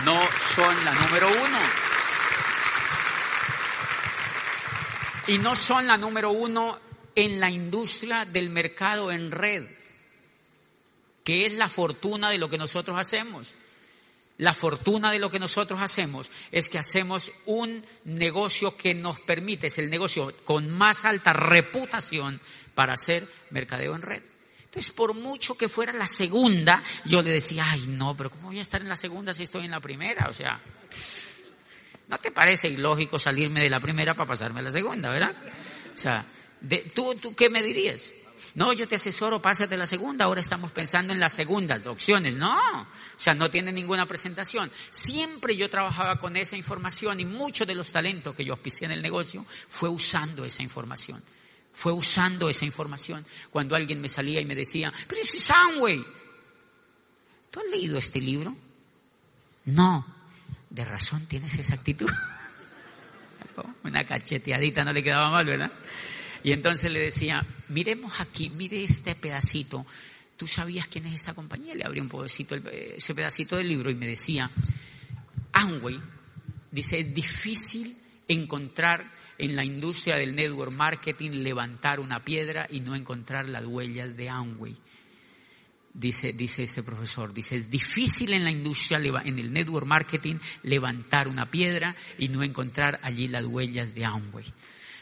[0.04, 0.22] No
[0.56, 1.95] son la número uno.
[5.28, 6.80] Y no son la número uno
[7.16, 9.66] en la industria del mercado en red,
[11.24, 13.54] que es la fortuna de lo que nosotros hacemos.
[14.38, 19.68] La fortuna de lo que nosotros hacemos es que hacemos un negocio que nos permite,
[19.68, 22.42] es el negocio con más alta reputación
[22.76, 24.22] para hacer mercadeo en red.
[24.66, 28.60] Entonces, por mucho que fuera la segunda, yo le decía, ay, no, pero ¿cómo voy
[28.60, 30.28] a estar en la segunda si estoy en la primera?
[30.28, 30.62] O sea,
[32.08, 35.36] ¿no te parece ilógico salirme de la primera para pasarme a la segunda, verdad?
[35.94, 36.26] O sea,
[36.94, 38.14] ¿tú, ¿tú qué me dirías?
[38.56, 42.34] No, yo te asesoro, pásate la segunda, ahora estamos pensando en las segundas opciones.
[42.36, 42.88] No, o
[43.18, 44.72] sea, no tiene ninguna presentación.
[44.90, 48.94] Siempre yo trabajaba con esa información y muchos de los talentos que yo auspicié en
[48.94, 51.22] el negocio fue usando esa información.
[51.74, 53.26] Fue usando esa información.
[53.52, 55.48] Cuando alguien me salía y me decía, pero es
[57.52, 58.56] ¿tú has leído este libro?
[59.66, 60.06] No,
[60.76, 62.10] de razón tienes esa actitud.
[63.84, 65.72] Una cacheteadita no le quedaba mal, ¿verdad?
[66.44, 69.86] Y entonces le decía, miremos aquí, mire este pedacito.
[70.38, 71.74] ¿Tú sabías quién es esta compañía?
[71.74, 74.52] Le abrí un pedacito, ese pedacito del libro y me decía,
[75.54, 76.00] Amway,
[76.70, 82.96] dice, es difícil encontrar en la industria del network marketing levantar una piedra y no
[82.96, 84.76] encontrar las huellas de Amway.
[85.96, 91.28] Dice, dice este profesor, dice, es difícil en la industria, en el network marketing, levantar
[91.28, 94.46] una piedra y no encontrar allí las huellas de Amway.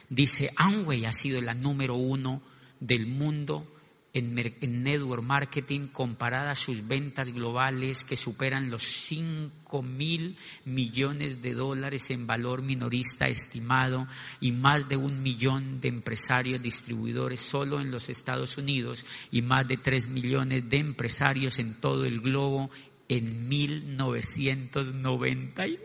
[0.09, 2.41] Dice, Amway ha sido la número uno
[2.79, 3.67] del mundo
[4.13, 11.55] en, network marketing comparada a sus ventas globales que superan los 5 mil millones de
[11.55, 14.07] dólares en valor minorista estimado
[14.39, 19.67] y más de un millón de empresarios distribuidores solo en los Estados Unidos y más
[19.67, 22.69] de 3 millones de empresarios en todo el globo
[23.09, 25.79] en 1999.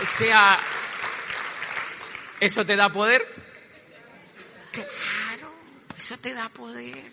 [0.00, 0.60] O sea,
[2.40, 3.26] ¿Eso te da poder?
[4.72, 5.52] Claro,
[5.96, 7.10] eso te da poder.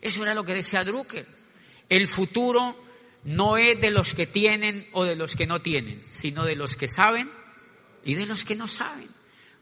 [0.00, 1.26] Eso era lo que decía Drucker.
[1.88, 2.76] El futuro
[3.24, 6.76] no es de los que tienen o de los que no tienen, sino de los
[6.76, 7.30] que saben
[8.04, 9.08] y de los que no saben.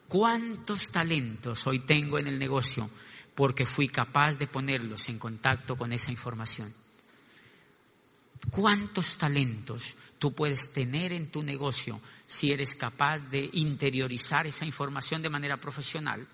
[0.08, 2.88] ¿Cuántos talentos hoy tengo en el negocio
[3.34, 6.72] porque fui capaz de ponerlos en contacto con esa información?
[8.50, 15.22] ¿Cuántos talentos tú puedes tener en tu negocio si eres capaz de interiorizar esa información
[15.22, 16.26] de manera profesional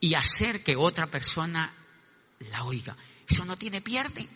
[0.00, 1.72] y hacer que otra persona
[2.50, 2.96] la oiga?
[3.28, 4.28] Eso no tiene pierde.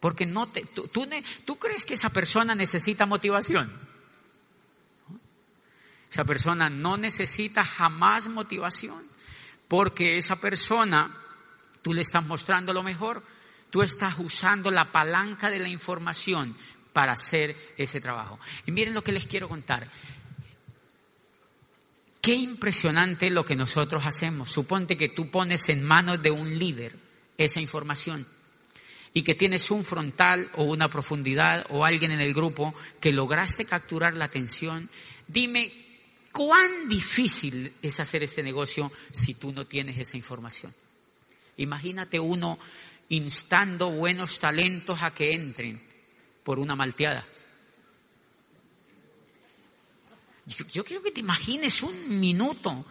[0.00, 0.88] Porque no te, tú,
[1.44, 3.72] tú, crees que esa persona necesita motivación.
[6.10, 9.00] Esa persona no necesita jamás motivación.
[9.68, 11.16] Porque esa persona,
[11.82, 13.22] tú le estás mostrando lo mejor
[13.72, 16.54] tú estás usando la palanca de la información
[16.92, 18.38] para hacer ese trabajo.
[18.66, 19.88] Y miren lo que les quiero contar.
[22.20, 24.50] Qué impresionante lo que nosotros hacemos.
[24.50, 26.94] Suponte que tú pones en manos de un líder
[27.38, 28.26] esa información
[29.14, 33.64] y que tienes un frontal o una profundidad o alguien en el grupo que lograste
[33.64, 34.90] capturar la atención.
[35.26, 35.72] Dime,
[36.30, 40.74] ¿cuán difícil es hacer este negocio si tú no tienes esa información?
[41.56, 42.58] Imagínate uno
[43.12, 45.82] instando buenos talentos a que entren
[46.42, 47.26] por una malteada.
[50.46, 52.84] Yo, quiero que te imagines un minuto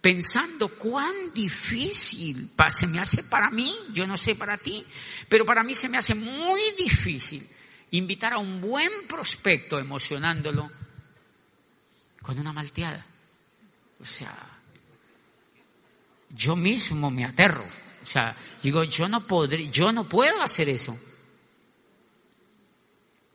[0.00, 4.84] pensando cuán difícil se me hace para mí, yo no sé para ti,
[5.28, 7.46] pero para mí se me hace muy difícil
[7.92, 10.70] invitar a un buen prospecto emocionándolo
[12.22, 13.06] con una malteada.
[14.00, 14.36] O sea,
[16.30, 17.66] yo mismo me aterro.
[18.02, 20.98] O sea, digo, yo no podré, yo no puedo hacer eso.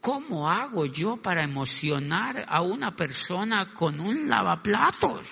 [0.02, 5.26] ¿Cómo hago yo para emocionar a una persona con un lavaplatos?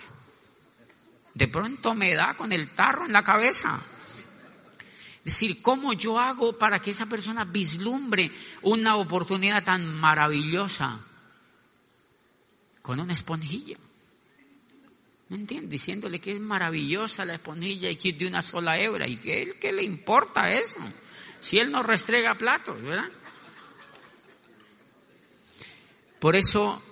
[1.33, 3.79] De pronto me da con el tarro en la cabeza.
[5.19, 10.99] Es decir, ¿cómo yo hago para que esa persona vislumbre una oportunidad tan maravillosa
[12.81, 13.77] con una esponjilla?
[15.33, 15.71] ¿Me entiendes?
[15.71, 19.07] Diciéndole que es maravillosa la esponjilla y que es de una sola hebra.
[19.07, 20.77] ¿Y que él qué le importa eso?
[21.39, 23.09] Si él no restrega platos, ¿verdad?
[26.19, 26.83] Por eso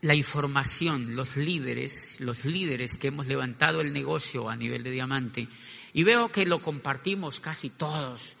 [0.00, 5.46] la información, los líderes, los líderes que hemos levantado el negocio a nivel de diamante,
[5.92, 8.34] y veo que lo compartimos casi todos,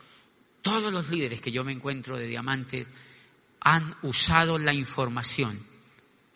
[0.60, 2.88] todos los líderes que yo me encuentro de diamantes
[3.60, 5.69] han usado la información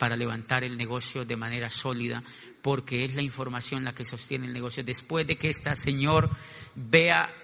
[0.05, 2.23] para levantar el negocio de manera sólida,
[2.61, 4.85] porque es la información la que sostiene el negocio.
[4.85, 6.29] Después de que este señor
[6.75, 7.35] vea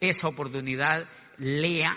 [0.00, 1.94] esa oportunidad, lea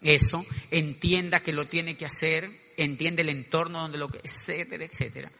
[0.00, 5.32] eso, entienda que lo tiene que hacer, entiende el entorno donde lo que, etcétera, etcétera.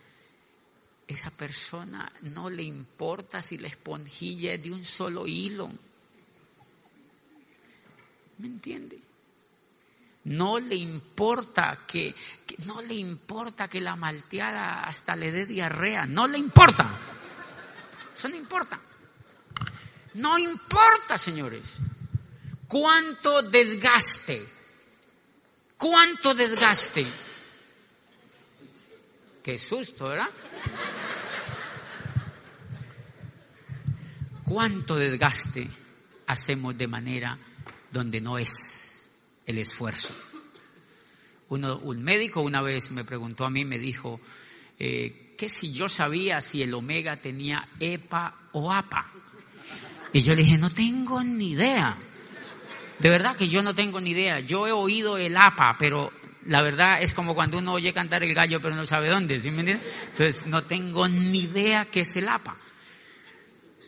[1.07, 5.71] Esa persona no le importa si la esponjilla es de un solo hilo.
[8.39, 8.99] ¿Me entiende?
[10.25, 12.15] No le importa que,
[12.65, 16.89] no le importa que la malteada hasta le dé diarrea, no le importa.
[18.13, 18.81] Eso no importa.
[20.15, 21.79] No importa, señores.
[22.69, 24.47] Cuánto desgaste.
[25.77, 27.05] Cuánto desgaste.
[29.43, 30.31] Qué susto, ¿verdad?
[34.45, 35.69] Cuánto desgaste
[36.27, 37.37] hacemos de manera
[37.91, 38.92] donde no es
[39.53, 40.15] el esfuerzo.
[41.49, 44.21] Uno, un médico una vez me preguntó a mí, me dijo,
[44.79, 49.11] eh, ¿qué si yo sabía si el omega tenía EPA o APA?
[50.13, 51.97] Y yo le dije, no tengo ni idea.
[52.99, 54.41] De verdad que yo no tengo ni idea.
[54.41, 56.13] Yo he oído el APA, pero
[56.47, 59.51] la verdad es como cuando uno oye cantar el gallo pero no sabe dónde, ¿sí
[59.51, 59.61] me?
[59.71, 62.57] Entonces no tengo ni idea qué es el APA.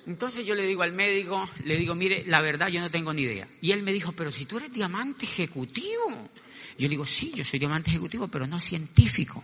[0.07, 3.23] Entonces yo le digo al médico, le digo, mire, la verdad yo no tengo ni
[3.23, 3.49] idea.
[3.63, 6.29] Y él me dijo, pero si tú eres diamante ejecutivo.
[6.77, 9.43] Yo le digo, sí, yo soy diamante ejecutivo, pero no científico.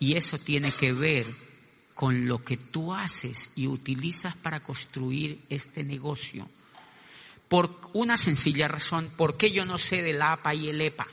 [0.00, 1.26] Y eso tiene que ver
[1.94, 6.48] con lo que tú haces y utilizas para construir este negocio.
[7.48, 11.06] Por una sencilla razón, ¿por qué yo no sé del APA y el EPA?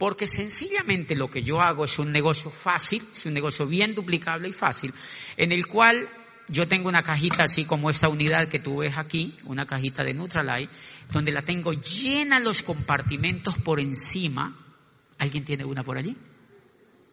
[0.00, 4.48] Porque sencillamente lo que yo hago es un negocio fácil, es un negocio bien duplicable
[4.48, 4.94] y fácil,
[5.36, 6.08] en el cual
[6.48, 10.14] yo tengo una cajita así como esta unidad que tú ves aquí, una cajita de
[10.14, 10.70] Nutralight,
[11.12, 14.56] donde la tengo llena los compartimentos por encima.
[15.18, 16.16] ¿Alguien tiene una por allí?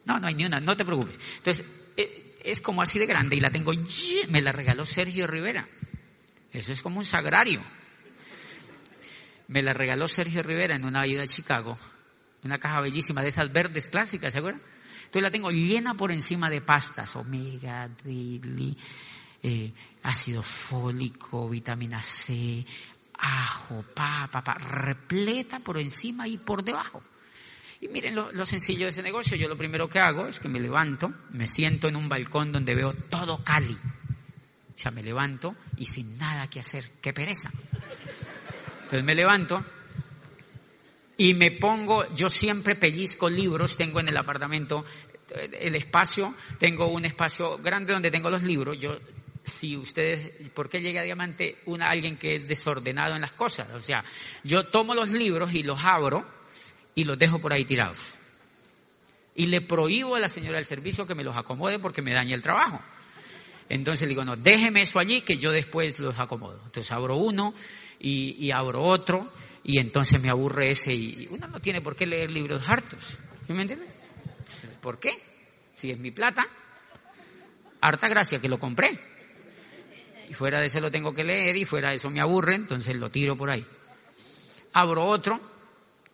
[0.06, 1.18] No, no hay ni una, no te preocupes.
[1.36, 3.70] Entonces, eh, es como así de grande y la tengo,
[4.30, 5.68] me la regaló Sergio Rivera.
[6.50, 7.60] Eso es como un sagrario.
[9.48, 11.76] Me la regaló Sergio Rivera en una ida a Chicago
[12.44, 14.62] una caja bellísima de esas verdes clásicas, ¿se acuerdan?
[14.98, 18.76] Entonces la tengo llena por encima de pastas, omega, daily,
[19.42, 19.72] eh,
[20.02, 22.64] ácido fólico, vitamina C,
[23.18, 27.02] ajo, papa, pa, repleta por encima y por debajo.
[27.80, 29.36] Y miren lo, lo, sencillo de ese negocio.
[29.36, 32.74] Yo lo primero que hago es que me levanto, me siento en un balcón donde
[32.74, 33.78] veo todo Cali.
[34.78, 36.90] O sea, me levanto y sin nada que hacer.
[37.00, 37.50] ¡Qué pereza!
[38.88, 39.64] Entonces me levanto,
[41.20, 44.84] y me pongo, yo siempre pellizco libros, tengo en el apartamento
[45.60, 48.96] el espacio, tengo un espacio grande donde tengo los libros, yo
[49.42, 53.70] si ustedes, ¿por qué llega a Diamante una, alguien que es desordenado en las cosas?
[53.70, 54.04] O sea,
[54.44, 56.24] yo tomo los libros y los abro
[56.94, 58.14] y los dejo por ahí tirados.
[59.34, 62.34] Y le prohíbo a la señora del servicio que me los acomode porque me daña
[62.34, 62.80] el trabajo.
[63.68, 66.60] Entonces le digo, no, déjeme eso allí que yo después los acomodo.
[66.64, 67.54] Entonces abro uno
[67.98, 69.32] y, y abro otro
[69.68, 73.18] y entonces me aburre ese y uno no tiene por qué leer libros hartos.
[73.48, 73.90] me entiendes?
[74.80, 75.12] ¿Por qué?
[75.74, 76.48] Si es mi plata,
[77.82, 78.98] harta gracia que lo compré.
[80.30, 82.96] Y fuera de eso lo tengo que leer y fuera de eso me aburre, entonces
[82.96, 83.62] lo tiro por ahí.
[84.72, 85.38] Abro otro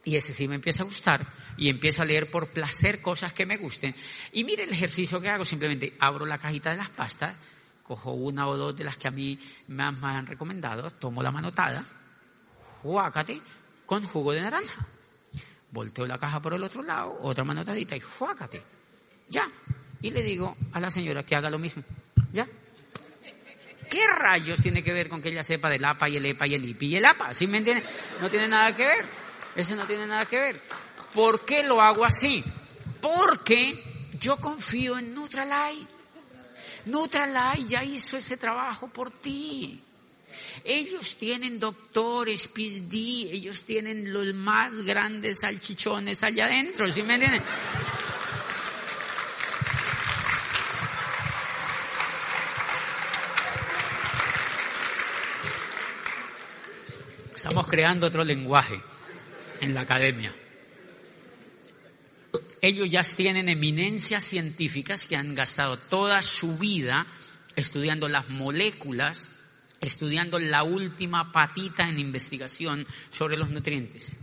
[0.02, 1.24] y ese sí me empieza a gustar
[1.56, 3.94] y empiezo a leer por placer cosas que me gusten.
[4.32, 7.36] Y mire el ejercicio que hago, simplemente abro la cajita de las pastas,
[7.84, 9.38] cojo una o dos de las que a mí
[9.68, 11.84] me han recomendado, tomo la manotada,
[12.84, 13.40] juácate
[13.86, 14.86] con jugo de naranja.
[15.70, 18.62] Volteo la caja por el otro lado, otra manotadita y juácate.
[19.28, 19.50] Ya.
[20.02, 21.82] Y le digo a la señora que haga lo mismo.
[22.32, 22.46] Ya.
[23.90, 26.54] ¿Qué rayos tiene que ver con que ella sepa del APA y el EPA y
[26.54, 27.32] el IPI y el APA?
[27.32, 27.82] ¿Sí me entiende?
[28.20, 29.06] No tiene nada que ver.
[29.56, 30.60] Eso no tiene nada que ver.
[31.14, 32.44] ¿Por qué lo hago así?
[33.00, 35.88] Porque yo confío en Nutralight.
[36.86, 39.82] Nutralight ya hizo ese trabajo por ti.
[40.62, 47.42] Ellos tienen doctores, PhD, ellos tienen los más grandes salchichones allá adentro, ¿sí me entienden?
[57.34, 58.80] Estamos creando otro lenguaje
[59.60, 60.34] en la academia.
[62.62, 67.06] Ellos ya tienen eminencias científicas que han gastado toda su vida
[67.56, 69.33] estudiando las moléculas
[69.80, 74.16] estudiando la última patita en investigación sobre los nutrientes.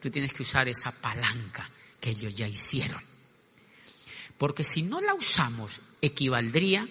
[0.00, 1.68] Tú tienes que usar esa palanca
[2.00, 3.02] que ellos ya hicieron.
[4.38, 6.86] Porque si no la usamos, equivaldría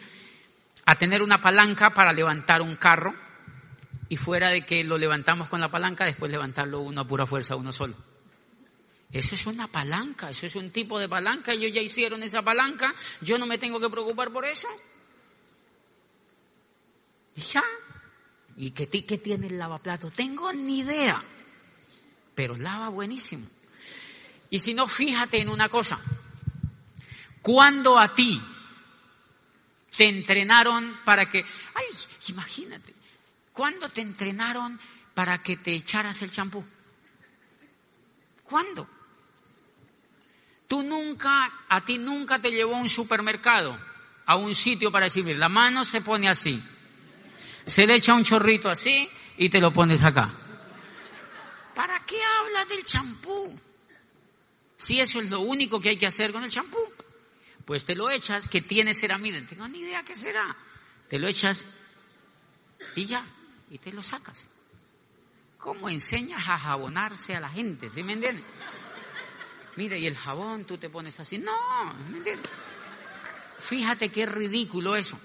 [0.86, 3.16] a tener una palanca para levantar un carro
[4.08, 7.56] y fuera de que lo levantamos con la palanca, después levantarlo uno a pura fuerza,
[7.56, 7.96] uno solo.
[9.12, 12.94] Eso es una palanca, eso es un tipo de palanca, ellos ya hicieron esa palanca,
[13.22, 14.68] yo no me tengo que preocupar por eso.
[17.40, 17.64] Y ya.
[18.58, 20.12] ¿Y qué, qué tiene el lavaplato?
[20.12, 21.24] Tengo ni idea.
[22.36, 23.48] Pero lava buenísimo.
[24.50, 25.98] Y si no, fíjate en una cosa.
[27.42, 28.42] Cuando a ti
[29.96, 31.86] te entrenaron para que, ay,
[32.28, 32.94] imagínate,
[33.54, 34.78] ¿cuándo te entrenaron
[35.14, 36.66] para que te echaras el champú?
[38.44, 38.90] ¿Cuándo?
[40.68, 43.80] Tú nunca, a ti nunca te llevó a un supermercado,
[44.26, 46.62] a un sitio para decir, la mano se pone así,
[47.70, 50.34] se le echa un chorrito así y te lo pones acá.
[51.76, 53.58] ¿Para qué hablas del champú?
[54.76, 56.80] Si eso es lo único que hay que hacer con el champú.
[57.66, 60.58] Pues te lo echas, que tiene ceramida, tengo ni idea qué será.
[61.08, 61.66] Te lo echas
[62.96, 63.24] y ya,
[63.70, 64.48] y te lo sacas.
[65.58, 67.90] ¿Cómo enseñas a jabonarse a la gente?
[67.90, 68.46] ¿Sí me entiendes?
[69.76, 71.38] Mire, y el jabón tú te pones así.
[71.38, 71.54] No,
[72.10, 72.50] ¿me entiendes?
[73.60, 75.20] Fíjate qué ridículo eso.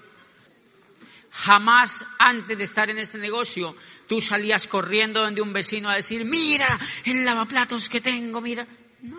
[1.37, 3.75] Jamás antes de estar en este negocio
[4.07, 8.65] tú salías corriendo donde un vecino a decir, mira el lavaplatos que tengo, mira.
[9.01, 9.17] No.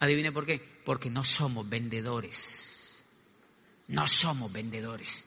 [0.00, 0.58] Adivine por qué.
[0.84, 3.02] Porque no somos vendedores.
[3.88, 5.24] No somos vendedores.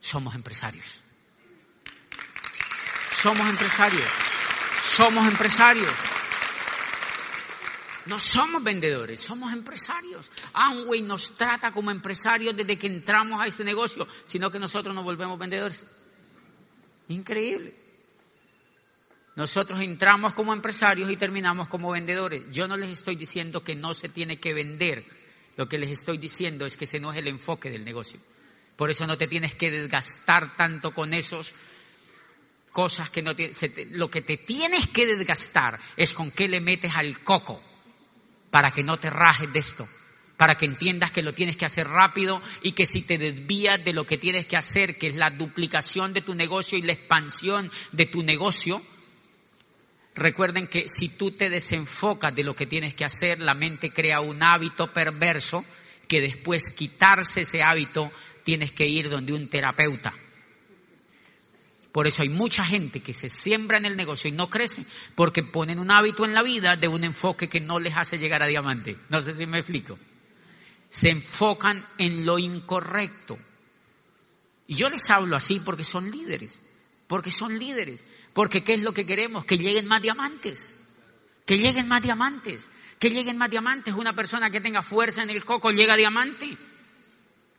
[0.00, 1.02] Somos empresarios.
[3.14, 4.10] Somos empresarios.
[4.82, 5.92] Somos empresarios.
[8.06, 10.30] No somos vendedores, somos empresarios.
[10.52, 15.04] Amway nos trata como empresarios desde que entramos a este negocio, sino que nosotros nos
[15.04, 15.84] volvemos vendedores.
[17.08, 17.74] Increíble.
[19.34, 22.44] Nosotros entramos como empresarios y terminamos como vendedores.
[22.52, 25.04] Yo no les estoy diciendo que no se tiene que vender.
[25.56, 28.20] Lo que les estoy diciendo es que ese no es el enfoque del negocio.
[28.76, 31.54] Por eso no te tienes que desgastar tanto con esos
[32.70, 33.32] cosas que no
[33.92, 37.62] lo que te tienes que desgastar es con qué le metes al coco
[38.50, 39.88] para que no te rajes de esto,
[40.36, 43.92] para que entiendas que lo tienes que hacer rápido y que si te desvías de
[43.92, 47.70] lo que tienes que hacer, que es la duplicación de tu negocio y la expansión
[47.92, 48.82] de tu negocio,
[50.14, 54.20] recuerden que si tú te desenfocas de lo que tienes que hacer, la mente crea
[54.20, 55.64] un hábito perverso
[56.08, 58.12] que después quitarse ese hábito
[58.44, 60.14] tienes que ir donde un terapeuta
[61.96, 64.84] por eso hay mucha gente que se siembra en el negocio y no crece
[65.14, 68.42] porque ponen un hábito en la vida de un enfoque que no les hace llegar
[68.42, 68.98] a diamante.
[69.08, 69.98] No sé si me explico.
[70.90, 73.38] Se enfocan en lo incorrecto.
[74.66, 76.60] Y yo les hablo así porque son líderes,
[77.06, 79.46] porque son líderes, porque ¿qué es lo que queremos?
[79.46, 80.74] Que lleguen más diamantes,
[81.46, 82.68] que lleguen más diamantes,
[82.98, 83.94] que lleguen más diamantes.
[83.94, 86.58] Una persona que tenga fuerza en el coco llega a diamante.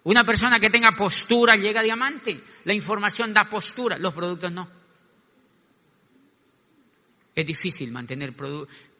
[0.07, 2.41] Una persona que tenga postura llega a diamante.
[2.63, 4.65] La información da postura, los productos no.
[7.35, 8.33] Es difícil mantener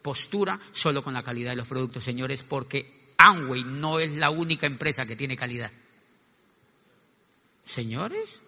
[0.01, 4.67] postura solo con la calidad de los productos, señores, porque Amway no es la única
[4.67, 5.71] empresa que tiene calidad.
[7.63, 8.41] Señores,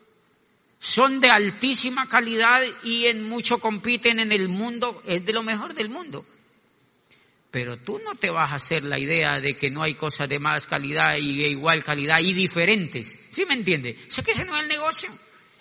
[0.79, 5.75] son de altísima calidad y en mucho compiten en el mundo, es de lo mejor
[5.75, 6.25] del mundo.
[7.51, 10.37] Pero tú no te vas a hacer la idea de que no hay cosas de
[10.37, 13.19] más calidad y de igual calidad y diferentes.
[13.29, 13.97] ¿Sí me entiende?
[14.07, 15.09] Eso que ese no es el negocio.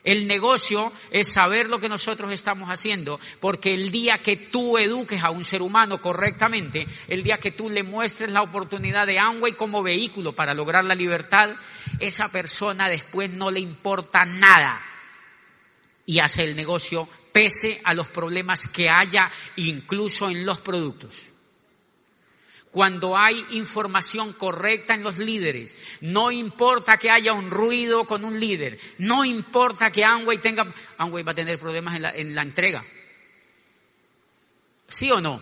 [0.05, 5.23] El negocio es saber lo que nosotros estamos haciendo, porque el día que tú eduques
[5.23, 9.55] a un ser humano correctamente, el día que tú le muestres la oportunidad de Amway
[9.55, 11.51] como vehículo para lograr la libertad,
[11.99, 14.81] esa persona después no le importa nada
[16.07, 21.33] y hace el negocio pese a los problemas que haya incluso en los productos
[22.71, 25.77] cuando hay información correcta en los líderes.
[26.01, 28.79] No importa que haya un ruido con un líder.
[28.99, 30.73] No importa que Amway tenga...
[30.99, 32.85] Amway va a tener problemas en la, en la entrega.
[34.87, 35.41] ¿Sí o no?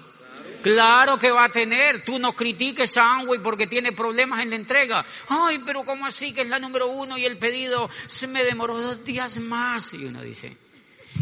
[0.63, 2.05] Claro que va a tener.
[2.05, 5.05] Tú no critiques a Amway porque tiene problemas en la entrega.
[5.29, 8.79] Ay, pero ¿cómo así que es la número uno y el pedido se me demoró
[8.81, 9.95] dos días más?
[9.95, 10.57] Y uno dice,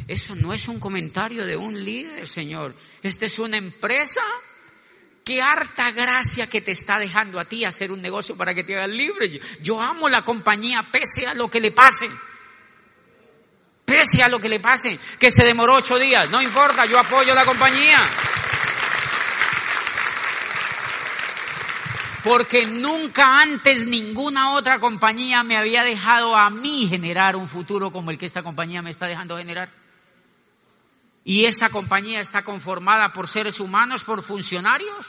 [0.08, 2.74] eso no es un comentario de un líder, señor.
[3.02, 4.22] Esta es una empresa
[5.24, 8.76] Qué harta gracia que te está dejando a ti hacer un negocio para que te
[8.76, 9.40] hagas libre.
[9.62, 12.10] Yo, amo la compañía pese a lo que le pase.
[13.86, 16.28] Pese a lo que le pase, que se demoró ocho días.
[16.28, 18.02] No importa, yo apoyo la compañía.
[22.22, 28.10] Porque nunca antes ninguna otra compañía me había dejado a mí generar un futuro como
[28.10, 29.70] el que esta compañía me está dejando generar.
[31.24, 35.06] Y esa compañía está conformada por seres humanos, por funcionarios.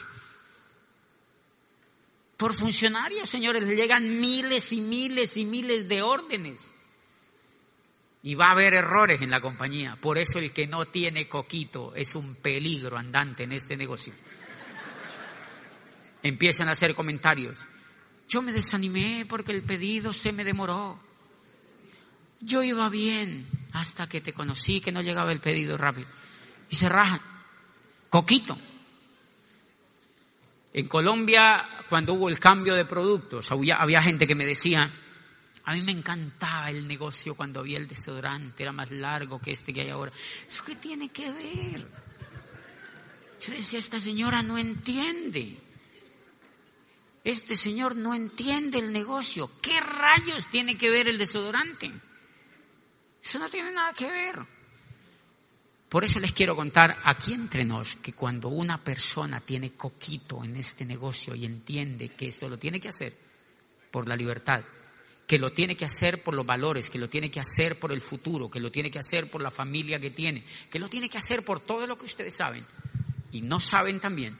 [2.38, 6.72] Por funcionarios, señores, llegan miles y miles y miles de órdenes.
[8.24, 9.98] Y va a haber errores en la compañía.
[10.02, 14.14] Por eso el que no tiene coquito es un peligro andante en este negocio.
[16.24, 17.68] Empiezan a hacer comentarios.
[18.28, 21.00] Yo me desanimé porque el pedido se me demoró.
[22.42, 23.46] Yo iba bien
[23.76, 26.08] hasta que te conocí que no llegaba el pedido rápido.
[26.70, 27.20] Y se rajan.
[28.10, 28.58] Coquito.
[30.74, 34.90] En Colombia, cuando hubo el cambio de productos, había, gente que me decía,
[35.66, 39.74] a mí me encantaba el negocio cuando había el desodorante, era más largo que este
[39.74, 40.12] que hay ahora.
[40.48, 41.88] ¿Eso qué tiene que ver?
[43.42, 45.60] Yo decía, esta señora no entiende.
[47.26, 49.52] Este señor no entiende el negocio.
[49.62, 51.92] ¿Qué rayos tiene que ver el desodorante?
[53.26, 54.36] Eso no tiene nada que ver.
[55.90, 60.56] Por eso les quiero contar aquí entre nos que cuando una persona tiene coquito en
[60.58, 63.14] este negocio y entiende que esto lo tiene que hacer
[63.90, 64.64] por la libertad,
[65.26, 68.02] que lo tiene que hacer por los valores, que lo tiene que hacer por el
[68.02, 71.18] futuro, que lo tiene que hacer por la familia que tiene, que lo tiene que
[71.18, 72.66] hacer por todo lo que ustedes saben
[73.32, 74.38] y no saben también,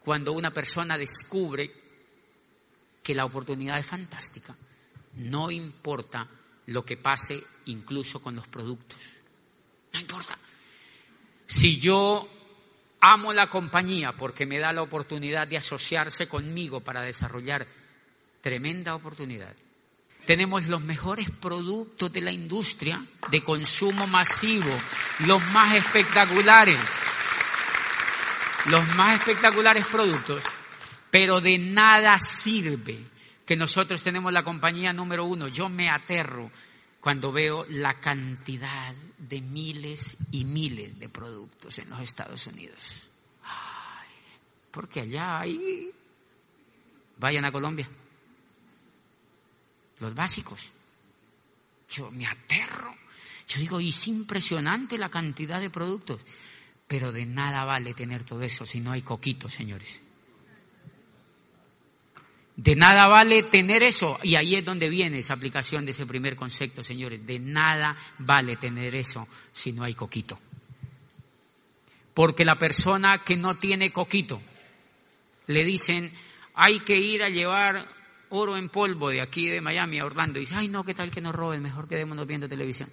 [0.00, 1.72] cuando una persona descubre
[3.02, 4.54] que la oportunidad es fantástica,
[5.14, 6.28] no importa
[6.68, 8.98] lo que pase incluso con los productos.
[9.92, 10.38] No importa.
[11.46, 12.28] Si yo
[13.00, 17.66] amo la compañía porque me da la oportunidad de asociarse conmigo para desarrollar
[18.42, 19.54] tremenda oportunidad.
[20.26, 24.70] Tenemos los mejores productos de la industria de consumo masivo,
[25.26, 26.78] los más espectaculares.
[28.66, 30.42] los más espectaculares productos,
[31.10, 32.98] pero de nada sirve
[33.48, 35.48] que nosotros tenemos la compañía número uno.
[35.48, 36.50] Yo me aterro
[37.00, 43.08] cuando veo la cantidad de miles y miles de productos en los Estados Unidos.
[44.70, 45.90] porque allá hay...
[47.16, 47.88] Vayan a Colombia.
[50.00, 50.70] Los básicos.
[51.88, 52.94] Yo me aterro.
[53.48, 56.20] Yo digo, y es impresionante la cantidad de productos.
[56.86, 60.02] Pero de nada vale tener todo eso si no hay coquitos, señores.
[62.58, 64.18] De nada vale tener eso.
[64.24, 67.24] Y ahí es donde viene esa aplicación de ese primer concepto, señores.
[67.24, 70.40] De nada vale tener eso si no hay coquito.
[72.12, 74.42] Porque la persona que no tiene coquito,
[75.46, 76.10] le dicen,
[76.54, 77.86] hay que ir a llevar
[78.30, 80.40] oro en polvo de aquí de Miami a Orlando.
[80.40, 81.62] Y dice, ay no, ¿qué tal que nos roben?
[81.62, 82.90] Mejor quedémonos viendo televisión.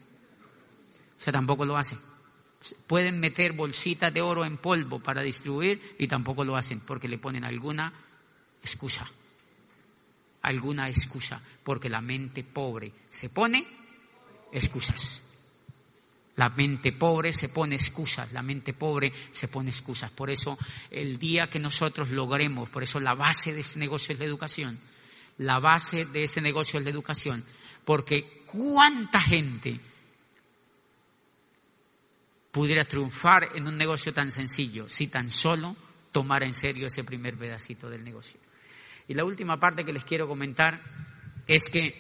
[1.17, 1.97] O sea, tampoco lo hacen.
[2.85, 7.17] Pueden meter bolsitas de oro en polvo para distribuir y tampoco lo hacen porque le
[7.17, 7.91] ponen alguna
[8.61, 9.09] excusa
[10.45, 13.65] alguna excusa, porque la mente pobre se pone
[14.51, 15.21] excusas.
[16.35, 20.11] La mente pobre se pone excusas, la mente pobre se pone excusas.
[20.11, 20.57] Por eso
[20.91, 24.77] el día que nosotros logremos, por eso la base de ese negocio es la educación,
[25.37, 27.43] la base de ese negocio es la educación,
[27.85, 29.79] porque cuánta gente
[32.51, 35.75] pudiera triunfar en un negocio tan sencillo si tan solo
[36.11, 38.44] tomara en serio ese primer pedacito del negocio.
[39.07, 40.81] Y la última parte que les quiero comentar
[41.47, 41.93] es que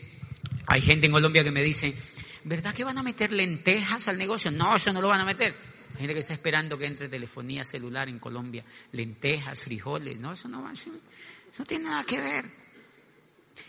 [0.67, 1.95] hay gente en Colombia que me dice,
[2.43, 4.51] ¿verdad que van a meter lentejas al negocio?
[4.51, 5.55] No, eso no lo van a meter.
[5.93, 10.47] Hay gente que está esperando que entre telefonía celular en Colombia, lentejas, frijoles, no, eso
[10.47, 12.45] no va, eso no tiene nada que ver.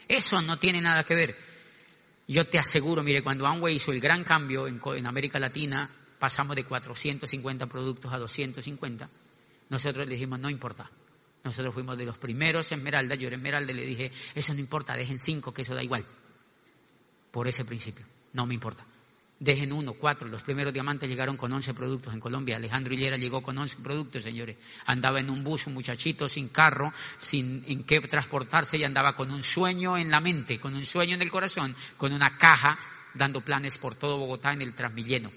[0.08, 1.36] Eso no tiene nada que ver.
[2.28, 6.56] Yo te aseguro, mire, cuando Amway hizo el gran cambio en, en América Latina, pasamos
[6.56, 9.08] de 450 productos a 250,
[9.68, 10.90] nosotros le dijimos, no importa,
[11.46, 14.96] nosotros fuimos de los primeros Esmeralda, yo era Esmeralda y le dije, eso no importa,
[14.96, 16.04] dejen cinco, que eso da igual.
[17.30, 18.84] Por ese principio, no me importa.
[19.38, 20.28] Dejen uno, cuatro.
[20.28, 22.56] Los primeros diamantes llegaron con once productos en Colombia.
[22.56, 24.56] Alejandro Hillera llegó con once productos, señores.
[24.86, 29.30] Andaba en un bus, un muchachito sin carro, sin en qué transportarse y andaba con
[29.30, 32.78] un sueño en la mente, con un sueño en el corazón, con una caja
[33.14, 35.30] dando planes por todo Bogotá en el Transmilleno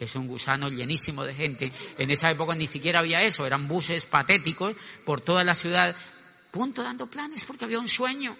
[0.00, 1.70] que es un gusano llenísimo de gente.
[1.98, 4.74] En esa época ni siquiera había eso, eran buses patéticos
[5.04, 5.94] por toda la ciudad,
[6.50, 8.34] punto dando planes porque había un sueño,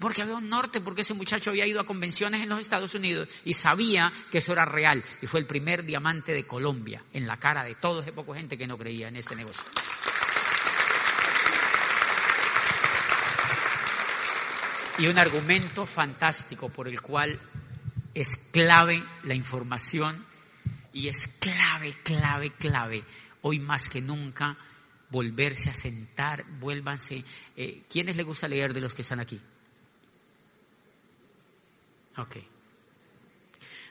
[0.00, 3.28] porque había un norte, porque ese muchacho había ido a convenciones en los Estados Unidos
[3.44, 7.38] y sabía que eso era real y fue el primer diamante de Colombia en la
[7.38, 9.62] cara de toda esa poca gente que no creía en ese negocio.
[14.98, 17.38] Y un argumento fantástico por el cual
[18.14, 20.33] es clave la información
[20.94, 23.04] y es clave, clave, clave,
[23.42, 24.56] hoy más que nunca,
[25.10, 27.22] volverse a sentar, vuélvanse.
[27.56, 29.38] Eh, ¿Quiénes les gusta leer de los que están aquí?
[32.16, 32.36] Ok.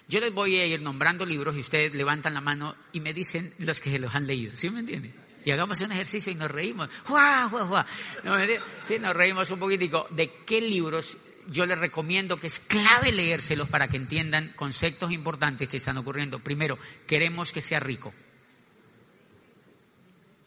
[0.08, 3.54] Yo les voy a ir nombrando libros y ustedes levantan la mano y me dicen
[3.60, 4.56] los que se los han leído.
[4.56, 5.14] ¿Sí me entienden?
[5.46, 6.90] Y hagamos un ejercicio y nos reímos.
[7.06, 7.86] ¡Jua, jua, jua!
[8.24, 10.08] ¿No me sí, nos reímos un poquitico.
[10.12, 11.18] ¿De qué libros
[11.48, 16.40] yo les recomiendo que es clave leérselos para que entiendan conceptos importantes que están ocurriendo.
[16.40, 16.78] Primero,
[17.08, 18.14] queremos que sea rico.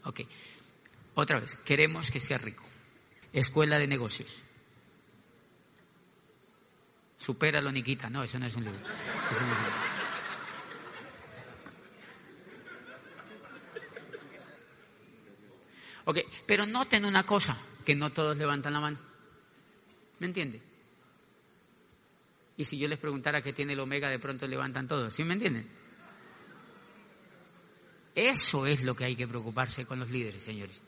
[0.04, 0.20] Ok.
[1.14, 2.64] Otra vez, queremos que sea rico.
[3.32, 4.42] Escuela de negocios.
[7.16, 8.10] Supéralo, Niquita.
[8.10, 8.78] No, eso no es un libro.
[8.78, 9.96] Eso no es un libro.
[16.08, 18.98] Ok, pero noten una cosa, que no todos levantan la mano.
[20.20, 20.62] ¿Me entiende?
[22.56, 25.12] Y si yo les preguntara qué tiene el omega, de pronto levantan todos.
[25.12, 25.68] ¿Sí me entienden?
[28.14, 30.82] Eso es lo que hay que preocuparse con los líderes, señores.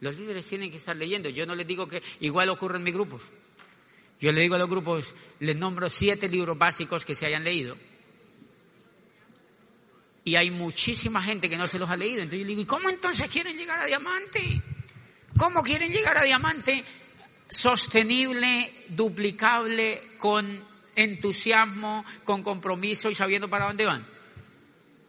[0.00, 1.30] Los líderes tienen que estar leyendo.
[1.30, 3.22] Yo no les digo que igual ocurre en mis grupos.
[4.20, 7.76] Yo les digo a los grupos, les nombro siete libros básicos que se hayan leído.
[10.24, 12.20] Y hay muchísima gente que no se los ha leído.
[12.20, 14.62] Entonces yo les digo, ¿y cómo entonces quieren llegar a diamante?
[15.38, 16.84] ¿Cómo quieren llegar a diamante?
[17.48, 24.06] Sostenible, duplicable, con entusiasmo, con compromiso y sabiendo para dónde van.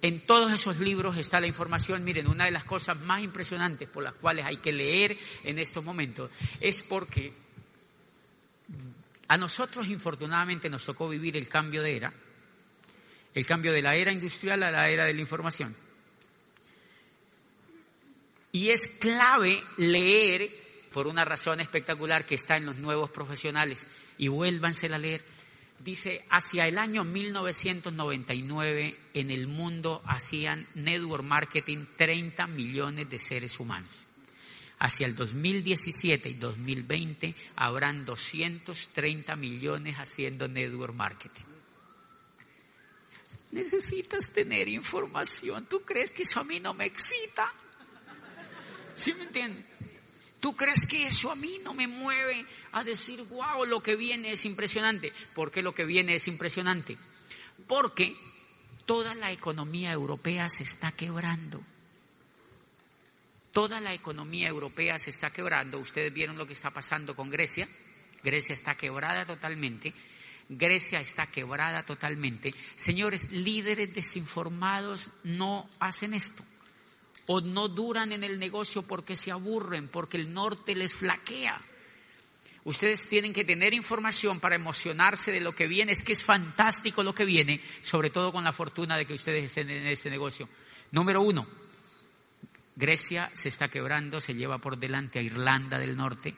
[0.02, 2.04] En todos esos libros está la información.
[2.04, 5.84] Miren, una de las cosas más impresionantes por las cuales hay que leer en estos
[5.84, 6.30] momentos
[6.60, 7.34] es porque
[9.28, 12.14] a nosotros infortunadamente nos tocó vivir el cambio de era,
[13.34, 15.76] el cambio de la era industrial a la era de la información.
[18.52, 20.50] Y es clave leer
[20.94, 25.22] por una razón espectacular que está en los nuevos profesionales y vuélvanse a leer
[25.86, 33.60] Dice, hacia el año 1999 en el mundo hacían network marketing 30 millones de seres
[33.60, 33.92] humanos.
[34.80, 41.44] Hacia el 2017 y 2020 habrán 230 millones haciendo network marketing.
[43.52, 45.68] Necesitas tener información.
[45.68, 47.54] ¿Tú crees que eso a mí no me excita?
[48.96, 49.64] ¿Sí me entiendes?
[50.46, 54.32] ¿Tú crees que eso a mí no me mueve a decir, wow, lo que viene
[54.32, 55.12] es impresionante?
[55.34, 57.00] ¿Por qué lo que viene es impresionante?
[57.68, 58.16] Porque
[58.86, 61.64] toda la economía europea se está quebrando.
[63.54, 65.80] Toda la economía europea se está quebrando.
[65.80, 67.68] Ustedes vieron lo que está pasando con Grecia.
[68.22, 69.96] Grecia está quebrada totalmente.
[70.48, 72.54] Grecia está quebrada totalmente.
[72.76, 76.46] Señores, líderes desinformados no hacen esto
[77.28, 81.62] o no duran en el negocio porque se aburren, porque el norte les flaquea.
[82.66, 85.92] Ustedes tienen que tener información para emocionarse de lo que viene.
[85.92, 89.44] Es que es fantástico lo que viene, sobre todo con la fortuna de que ustedes
[89.44, 90.50] estén en este negocio.
[90.92, 91.48] Número uno,
[92.76, 96.36] Grecia se está quebrando, se lleva por delante a Irlanda del Norte,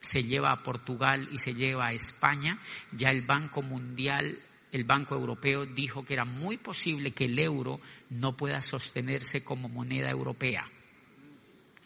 [0.00, 2.58] se lleva a Portugal y se lleva a España.
[2.90, 4.40] Ya el Banco Mundial
[4.72, 9.68] el Banco Europeo dijo que era muy posible que el euro no pueda sostenerse como
[9.68, 10.68] moneda europea.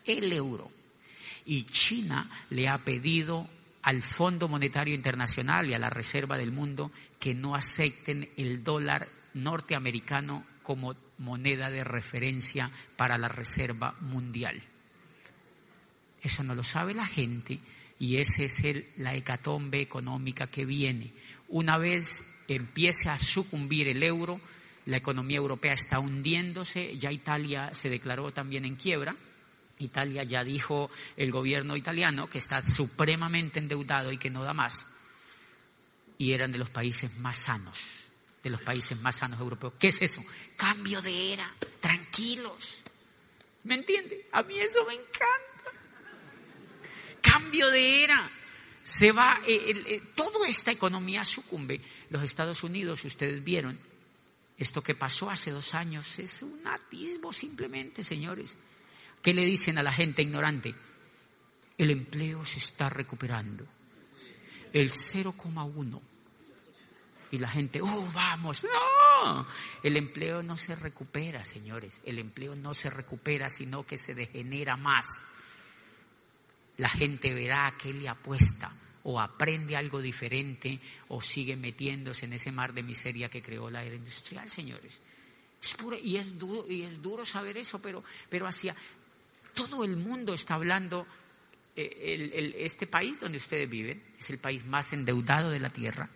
[0.04, 0.70] El euro.
[1.46, 3.48] Y China le ha pedido
[3.82, 9.08] al Fondo Monetario Internacional y a la Reserva del Mundo que no acepten el dólar
[9.34, 14.60] norteamericano como moneda de referencia para la Reserva Mundial.
[16.22, 17.58] Eso no lo sabe la gente
[17.98, 18.62] y esa es
[18.96, 21.12] la hecatombe económica que viene.
[21.48, 24.40] Una vez empiece a sucumbir el euro,
[24.86, 29.16] la economía europea está hundiéndose, ya Italia se declaró también en quiebra.
[29.78, 34.86] Italia ya dijo el gobierno italiano que está supremamente endeudado y que no da más.
[36.18, 38.04] Y eran de los países más sanos,
[38.42, 39.72] de los países más sanos europeos.
[39.78, 40.22] ¿Qué es eso?
[40.56, 42.82] Cambio de era, tranquilos.
[43.64, 44.28] ¿Me entiende?
[44.32, 45.24] A mí eso me encanta.
[47.22, 48.30] Cambio de era
[48.84, 51.80] se va, eh, eh, toda esta economía sucumbe.
[52.14, 53.76] Los Estados Unidos, ustedes vieron,
[54.56, 58.56] esto que pasó hace dos años es un atisbo simplemente, señores.
[59.20, 60.76] ¿Qué le dicen a la gente ignorante?
[61.76, 63.66] El empleo se está recuperando.
[64.72, 66.00] El 0,1.
[67.32, 69.48] Y la gente, oh, vamos, no.
[69.82, 72.00] El empleo no se recupera, señores.
[72.04, 75.24] El empleo no se recupera, sino que se degenera más
[76.76, 78.72] la gente verá a qué le apuesta
[79.04, 83.84] o aprende algo diferente o sigue metiéndose en ese mar de miseria que creó la
[83.84, 85.00] era industrial, señores.
[85.62, 88.74] Es y, es duro, y es duro saber eso, pero, pero hacia
[89.54, 91.06] todo el mundo está hablando,
[91.76, 96.08] eh, este país donde ustedes viven es el país más endeudado de la Tierra,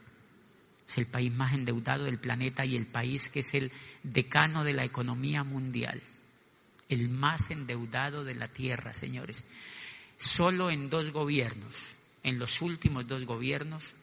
[0.86, 3.70] es el país más endeudado del planeta y el país que es el
[4.02, 6.00] decano de la economía mundial,
[6.88, 9.44] el más endeudado de la Tierra, señores.
[10.16, 13.94] Solo en dos gobiernos, en los últimos dos gobiernos,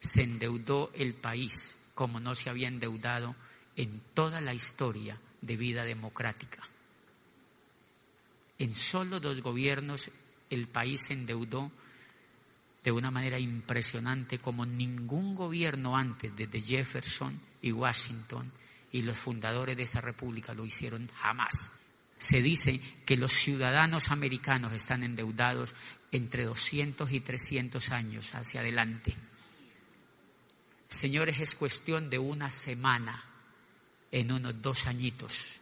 [0.00, 3.34] se endeudó el país como no se había endeudado
[3.76, 6.62] en toda la historia de vida democrática.
[8.58, 10.10] En solo dos gobiernos
[10.50, 11.70] el país se endeudó
[12.84, 18.50] de una manera impresionante como ningún gobierno antes, desde Jefferson y Washington
[18.92, 21.80] y los fundadores de esa república lo hicieron jamás
[22.18, 25.74] se dice que los ciudadanos americanos están endeudados
[26.12, 29.14] entre 200 y 300 años hacia adelante.
[30.88, 33.22] Señores, es cuestión de una semana,
[34.12, 35.60] en unos dos añitos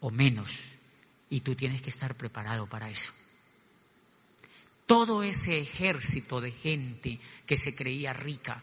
[0.00, 0.72] o menos,
[1.30, 3.12] y tú tienes que estar preparado para eso.
[4.86, 8.62] Todo ese ejército de gente que se creía rica,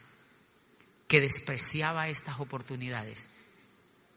[1.06, 3.30] que despreciaba estas oportunidades,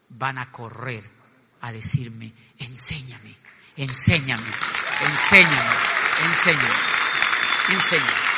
[0.10, 1.21] van a correr
[1.62, 3.36] a decirme, enséñame,
[3.78, 4.52] enséñame,
[5.08, 5.72] enséñame,
[6.26, 6.70] enséñame,
[7.70, 8.32] enséñame.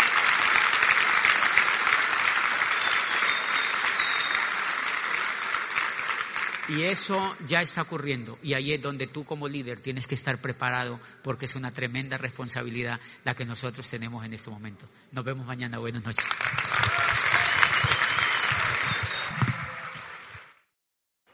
[6.70, 8.40] Y eso ya está ocurriendo.
[8.42, 12.18] Y ahí es donde tú como líder tienes que estar preparado porque es una tremenda
[12.18, 14.88] responsabilidad la que nosotros tenemos en este momento.
[15.12, 15.78] Nos vemos mañana.
[15.80, 16.26] Buenas noches.